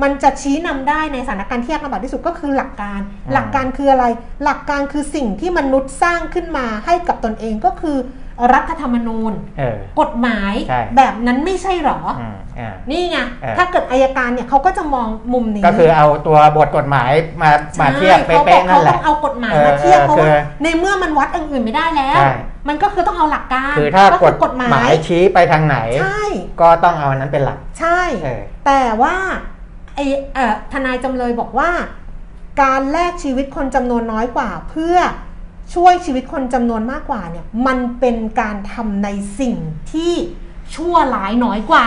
[0.03, 4.05] มันจะชี้นำได้ในสถานการณ์ที่ยากลำบากที่สุดก็คือหลักการอืมหลักการคืออะไร
[4.45, 7.99] หลักการคือสิ่งที่มนุษย์สร้างขึ้นมาให้กับตนเองก็คือ
[8.55, 17.11] รัฐธรรมนูญเออกฎหมายใช่แบบนั้นไม่ใช่หรออืมอ่านี่ไงเออถ้าเกิดอายการเนี่ยเขาก็จะมองมุมนี้ ก็คือเอาตัวบทกฎหมาย
[17.43, 22.33] มามาเทียบใช่เป๊ะๆนั่นแหเขาบอละกเขาต้องเอากฎหมายเออมาเทียบเออเพราะว่าคือในเมื่อมันวัดอื่นๆไม่ได้แล้วใช่
[22.69, 26.23] มันก็คือต้องเอาหลักการคือถ้ากคืฎกฎหมายหมายชี้ไปทางไหนใช่
[26.61, 29.15] ก็ต้องเอาอันนั้นเป็นหลัก ใช่เออแต่ว่า
[29.95, 30.01] ไอ
[30.35, 31.71] เอ่อทนายจำเลยบอกว่า
[32.63, 34.97] การแลกชีวิตคนจำนวนน้อยกว่า เพื่อ
[35.75, 39.09] ช่วยชีวิตคนจำนวนมากกว่าเนี่ยมันเป็นการทำใน
[39.41, 39.57] สิ่ง
[39.93, 40.13] ที่
[40.75, 41.87] ชั่วร้ายน้อยกว่า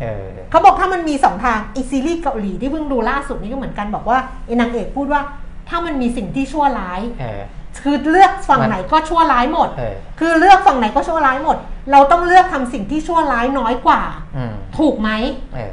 [0.00, 5.22] เออเขาบอกถ้ามันมีสองทางไอซีรีส์เกาหลีที่เพิ่งดูล่าสุดนี่ก็เหมือนกันบอกว่าไอ้นางเอกพูดว่า
[5.68, 7.42] ถ้ามันมีสิ่งที่ชั่วร้ายเออ
[7.82, 11.56] คือเลือกฝั่งมันไหนก็ชั่วร้ายหมดเออคือเลือกฝั่งไหนก็ชั่วร้ายหมด
[11.92, 14.02] เราต้องเลือกทำสิ่งที่ชั่วร้ายน้อยกว่า
[14.36, 15.10] อืมถูกไหม
[15.54, 15.72] เออ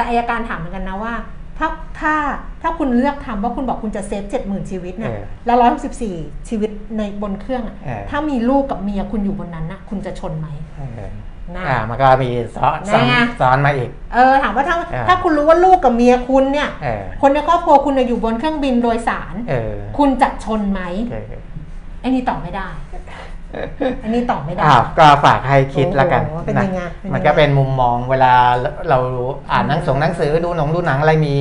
[0.00, 1.14] แต่อายการถามเหมือนกันนะว่า
[1.58, 1.68] ถ้า
[2.00, 2.14] ถ้า
[2.62, 6.16] ถ้าคุณเลือกทำว่าคุณบอกคุณจะเซฟเจ็ดหมื่นชีวิตเนี่ยเออแล้วร้อยหกสิบสี่
[6.48, 11.10] ชีวิตในบนเครื่องอะเออถ้ามีลูกกับเมียคุณอยู่บนนั้นนะคุณจะชนไหมเออ
[11.56, 20.80] นะอ่ามันก็มีซ้อนซ้อนไงซ้อนมาอีก เออถามว่าถ้าเออถ้าคุณรู้ว่าลูกกับเมียคุณเนี่ยเออคนในครอบครัวคุณน่ะอยู่บนเครื่องบินโดยสารเออคุณจะชนไหม
[21.10, 21.24] เออ
[22.00, 22.68] ไอ้นี่ตอบไม่ได้
[24.02, 28.32] อันนี้ตอบไม่ได้อ้าวก็ฝากให้คิดแล้วกันโอ้โหเป็นยังไงเป็นยังไงมันก็เป็นมุมมองเวลา
[28.88, 28.98] เรา
[29.52, 31.34] อ่านหนังสงหนังสือดูหนังดูหนังอะไรมี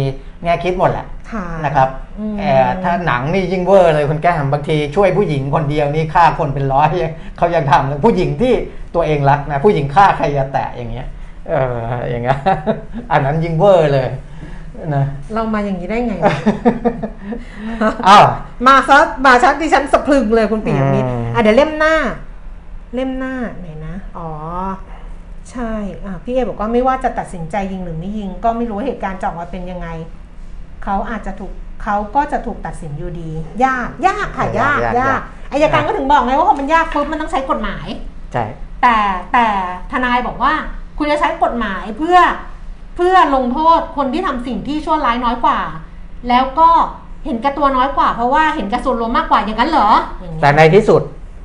[0.44, 1.90] แง่คิดหมดแหละค่ะนะครับ
[2.20, 6.90] อืมเอ่อถ้าหนังนี่ยิ่งเวอร์เลยคุณแก้มบางทีช่วยผู้หญิงคนเดียวนี่ฆ่าคนเป็นร้อย
[7.38, 8.54] เขายังทำเลยผู้หญิงที่
[8.96, 11.08] ตัวเองรักนะผู้หญิงฆ่าใครจะแตะอย่างเงี้ย
[11.50, 11.78] เออ
[12.10, 12.40] อย่างเงี้ย
[13.12, 14.08] อันนั้นยิ่งเวอร์เลย
[14.98, 16.14] นะเรามาอย่างนี้ได้ไง
[18.08, 18.26] อ้าว
[18.68, 21.96] มาซะมาชักดิฉันสะพรึงเลยคุณปียมิตรอืมอะเดี๋ยวเล่มหน้า
[22.96, 24.30] เล่มหน้าไหนนะอ๋อ
[25.52, 25.72] ใช่
[26.06, 29.88] อะพี่เอบอกว่าไม่ว่าจะตัดสินใจยิงหรือไม่ยิง ก็ไม่รู้ว่าเหตุการณ์จะออกมาเป็นยังไง
[30.84, 31.52] เขาอาจจะถูก
[31.84, 33.30] เขาก็จะถูกตัดสินอยู่ดี
[33.66, 35.22] ยากยากค่ะยากยาก
[35.52, 37.88] อายการก็ถึงบอกไงว่าพอมันยากปุ๊บมันต้องใช้กฎหมาย
[38.34, 38.46] ใช่
[38.82, 38.98] แต่
[39.34, 39.48] แต่
[39.92, 40.54] ทนายบอกว่า
[40.98, 42.18] คุณจะใช้กฎหมายเพื่อ
[42.59, 45.60] เพื่อลงโทษคนที่ทำสิ่งที่ชั่วร้ายน้อยกว่า
[46.30, 46.70] แล้วก็
[47.26, 49.90] เห็นแก่ตัวน้อยกว่า เพราะว่าเห็นแก่ส่วนรวมมากกว่าอย่างนั้นเหรอ
[50.22, 51.04] อย่างเงี้ยแต่ในที่สุด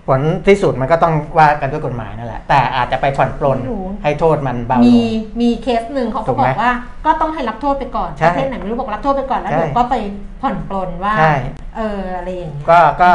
[0.08, 6.72] ผลที่สุดมันก็ต้องว่ากันด้วยกฎหมายนั่นแหละ แต่อาจจะไปผ่อนปลนไม่รู้ให้โทษมันเบาลมีงมีเคสหนึ่งเขาถูก็กไหบมอกว่า
[7.06, 9.94] ก็ต้องให้รับโทษไปก่อนใช่ประเทศไหนไม่รู้บอกรับโทษไปก่อนแล้วใช่เดี๋ยวก็ไป
[10.42, 11.34] ผ่อนปลนว่าใช่
[11.76, 13.10] เอออะไรอย่างเงี้ยก็ก็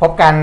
[0.00, 0.34] พบกัน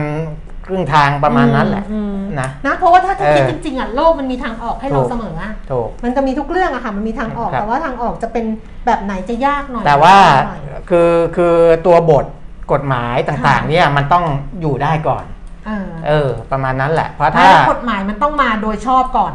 [0.70, 8.46] ครึ่งทางประมาณนั้นแหละอืมนะ นะเพราะว่าถ้าจะคิดเออจริงๆอะโลกมันมีทางออกให้เราถูก เสมออะถูก มันจะมีทุกเรื่องอะค่ะมันมีทางออกครับ แต่ว่าทางออกจะเป็น
[8.86, 10.16] แบบไหนจะยากหน่อยแต่ว่า
[10.48, 11.56] หน่อยคือคือ
[11.86, 12.26] ตัวบท
[12.72, 14.26] กฎหมายต่างๆ เนี่ยมันต้อง
[14.62, 15.24] อยู่ได้ก่อน
[15.68, 19.34] เออเออ ประมาณนั้นแหละ เพราะถ้าถ้ากฎหมายมันต้องมาโดยชอบก่อน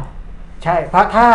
[0.65, 1.27] ใช่ เพราะถ้า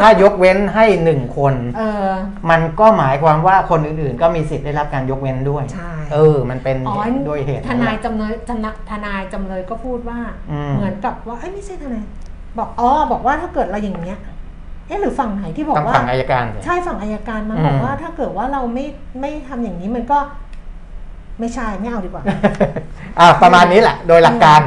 [0.00, 2.10] ถ้ายกเว้นให้หนึ่งคน เออ
[2.50, 10.18] มันก็หมายความว่าคนอื่นๆ ก็มีสิทธิ์ได้รับการยกเว้นด้วย ใช่ เออ มันเป็นอ๋อด้วยเหตุทนายจำเลยทนายทนายจำเลยก็พูดว่า
[10.52, 12.04] อืมเหมือนกับว่าเอ้ยไม่ใช่ทนาย
[12.58, 14.18] บอกอ๋อบอกว่าถ้าเกิดเราอย่างเงี้ย
[14.86, 18.84] เอ๊ะหรือฝั่งไหนที่บอกต้องว่าฝั่งอายการสิใช่ฝั่งอายการมันอืมบอกว่าถ้าเกิดว่าเราไม่
[19.20, 20.18] ไม่ทำอย่างนี้มันก็
[21.40, 22.22] ไม่ใช่ไม่เอาดีกว่า
[23.18, 24.60] อ่าประมาณนี้แหละ โดยหลักการ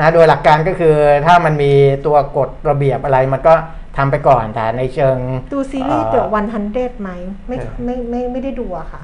[0.00, 0.94] นะโดยหลักการก็คือ
[1.26, 1.72] ถ้ามันมี
[2.06, 3.54] ตัวกฎระเบียบอะไรมันก็
[3.96, 5.18] ทำไปก่อนแต่ในเชิง
[5.52, 7.10] ดูซีรีส์เอ่อเดอะวันฮันเดไหม
[7.48, 9.02] ไม่เออไม่ไม่ไม่ได้ดูอะค่ะ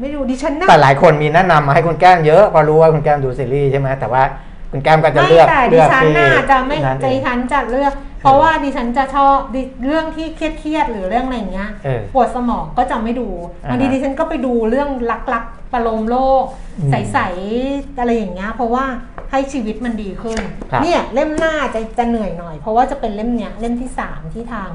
[0.00, 4.22] ไม่ดูดิฉันนะแต่หลายคนมีแนะนำมาให้คุณแก้มเยอะเพอรู้ว่าคุณแก้มดูซีรีส์ใช่ไหมแต่ว่า
[4.70, 13.28] คุณแก้มก็จะไม่เลือกแต่เลืดิอกฉันที่น่ะจะไม่นั่นเอดิงฉันจะเลือก เพราะว่าดิฉันจะชอบดิเรื่องที่เครียดๆหรือเรื่องอะไรอย่างเงี้ยเออปวดสมองก็จะไม่ดู
[13.64, 14.88] อ่าฮะบางทีดิฉันก็ไปดูเรื่อง
[15.34, 16.44] รักๆประโลมโลก
[16.78, 18.84] อืมใสๆอะไรอย่างเงี้ยเพราะว่า
[19.30, 20.38] ให้ชีวิตมันดีขึ้น
[20.70, 24.70] ครับเนี่ยเล่มหน้าจะจะเหนื่อยหน่อย เพราะว่าจะเป็นเล่มเนี้ยเล่มที่สามที่ทาง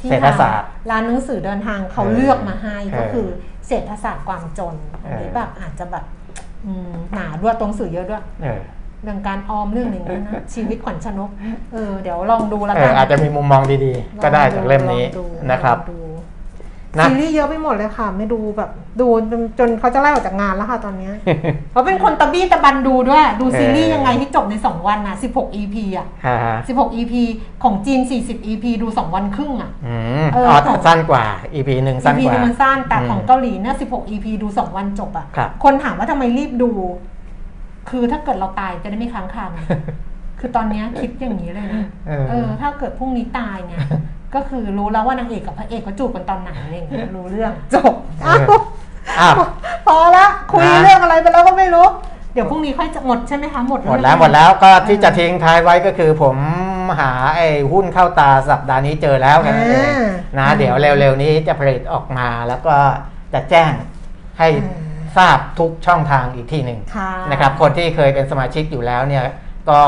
[0.00, 3.26] ที่เศรษฐทางศาสตร์ร้านหนังสือเดินทางเขาเออเลือกมาให้ก็เออคือ
[3.66, 6.04] เศรษฐศาสตร์ความจนอันนี้เออแบบอาจจะแบบ
[6.66, 8.22] อืมหนาด้วยตรงสื่อเยอะด้วย
[9.04, 11.30] เออเรื่องการออมเรื่องอะไรอย่างเงี้ยนะชีวิตขวัญชนก
[11.72, 15.98] เออเดี๋ยวลองดูแล้วเอกัอนอาจจะมีมุมมองดีๆ ก็ได้จากเล่มนี้ลองดูนะครับลองดู
[16.98, 21.14] นะซีรีส์เยอะไปหมดเลยค่ะ ไม่ดูแบบ ดูจนจนเขาจะไล่ออกจากงานแล้วค่ะตอนเนี้ย
[21.70, 27.12] เพราะเป็นคนตะบี้ตะบันดูด้วย ดูซีรีส์ยังไงที่จบใน 2 วันน่ะ16 EP อะฮ่าฮะ16 EP
[27.62, 31.24] ของจีน 40 EP ดู 2 วันครึ่งอะอืมเอออ๋อของสั้นกว่า
[31.54, 36.70] EP หนึ่งสั้น EP กว่านึงมันสั้นแต่อืมของเกาหลีเนี่ย16 EP ดู 2 วันจบอะครับคนถามว่าทำไมรีบดู
[37.88, 39.60] คือถ้าเกิดเราตายจะได้ไม่ค้างคาไง
[40.40, 43.74] คือตอนเนี้ยคิดอย่างนี้เลยนะเออเออ ถ้าเกิดพรุ่งนี้ตายไง
[44.34, 48.44] ก็คือรู้แล้วว่านางเอกกับพระเอกเขาจูบกันตอนไหนอะไรอย่างเงี้ยรู้เรื่องจบเออ
[49.20, 49.34] อ้าว
[49.86, 51.86] พอละคุยนะเรื่องอะไรไปแล้วก็ไม่รู้
[52.34, 56.36] เดี๋ยวพรุ่งนี้ค่อยจะหมดใช่ไหมคะหมดหมดแล้วหมดแล้วก็ที่จะทิ้งท้ายไว้ก็คือผม
[56.98, 59.88] หาไอ้หุ้นเข้าตาสัปดาห์นี้เจอแล้วแค่นั้นเอง
[60.38, 62.74] นะเดี๋ยวเร็วๆนี้จะผลิตออกมาแล้วก็
[63.34, 63.72] จะแจ้ง
[64.38, 64.48] ให้
[65.16, 69.24] ทราบทุกช่องทางอีกทีหนึ่งค่ะนะครับคนที่เคยเป็นสมาชิกอยู่แล้วเนี่ย
[69.70, 69.80] ก็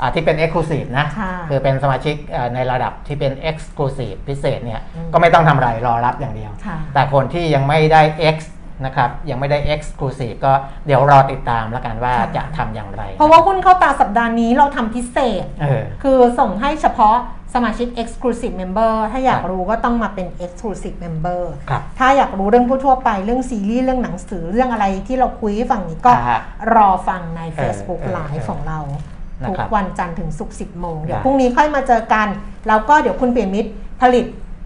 [0.00, 8.02] อ่าที่เป็น Exclusive นะค่ะคือเป็นสมาชิกอ่าในระดับที่เป็น Exclusive พิเศษเนี่ยอืมก็ไม่ต้องทำอะไรรอรับอย่างเดียวค่ะแต่คนที่ยังไม่ได้
[8.34, 8.36] X
[8.84, 10.52] นะครับยังไม่ได้ Exclusive ก็
[10.86, 17.16] เดี๋ยวรอติดตามแล้วกันว่าค่ะจะทำอย่างไร เพราะว่าหุ้นเข้าตาสัปดาห์นี้เราทำพิเศษเออคือส่งให้เฉพาะ
[17.54, 26.40] สมาชิก Exclusive Member ถ้าอยากครับรู้ก็ต้องมาเป็น Exclusive Member ครับถ้าอยากรู้เรื่องทั่วๆไปเรื่องซีรีส์เรื่องหนังสือเรื่องอะไรที่เราคุยให้ฟังนี้ก็อ่าฮะ
[26.74, 28.80] รอฟังใน Facebook เออเออ Live ของเรา
[29.42, 32.28] นะทุกครับวันจันทร์ถึงศุกร์10โมงเดี๋ยวได้พรุ่งนี้ค่อยมาเจอกัน
[32.68, 33.70] แล้วก็เดี๋ยวคุณเปียมิตร
[34.00, 34.24] ผลิต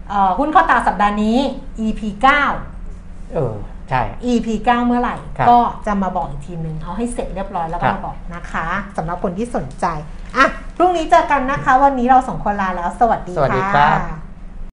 [0.09, 1.37] เอ่อหุ้นเข้าตาสัปดาห์นี้
[1.85, 8.67] EP 9เออใช่ EP 9 เมื่อไหร่ครับก็จะมาบอกอีกทีนึงเอาให้เสร็จเรียบร้อยแล้วก็ครับมาบอกนะคะ
[8.97, 9.85] สำหรับคนที่สนใจ
[10.37, 10.45] อะ
[10.77, 14.22] พรุ่งนี้เจอกันนะคะ วันนี้เราสองคนลาแล้ว สวัสดีสวัสดีค่ะครับ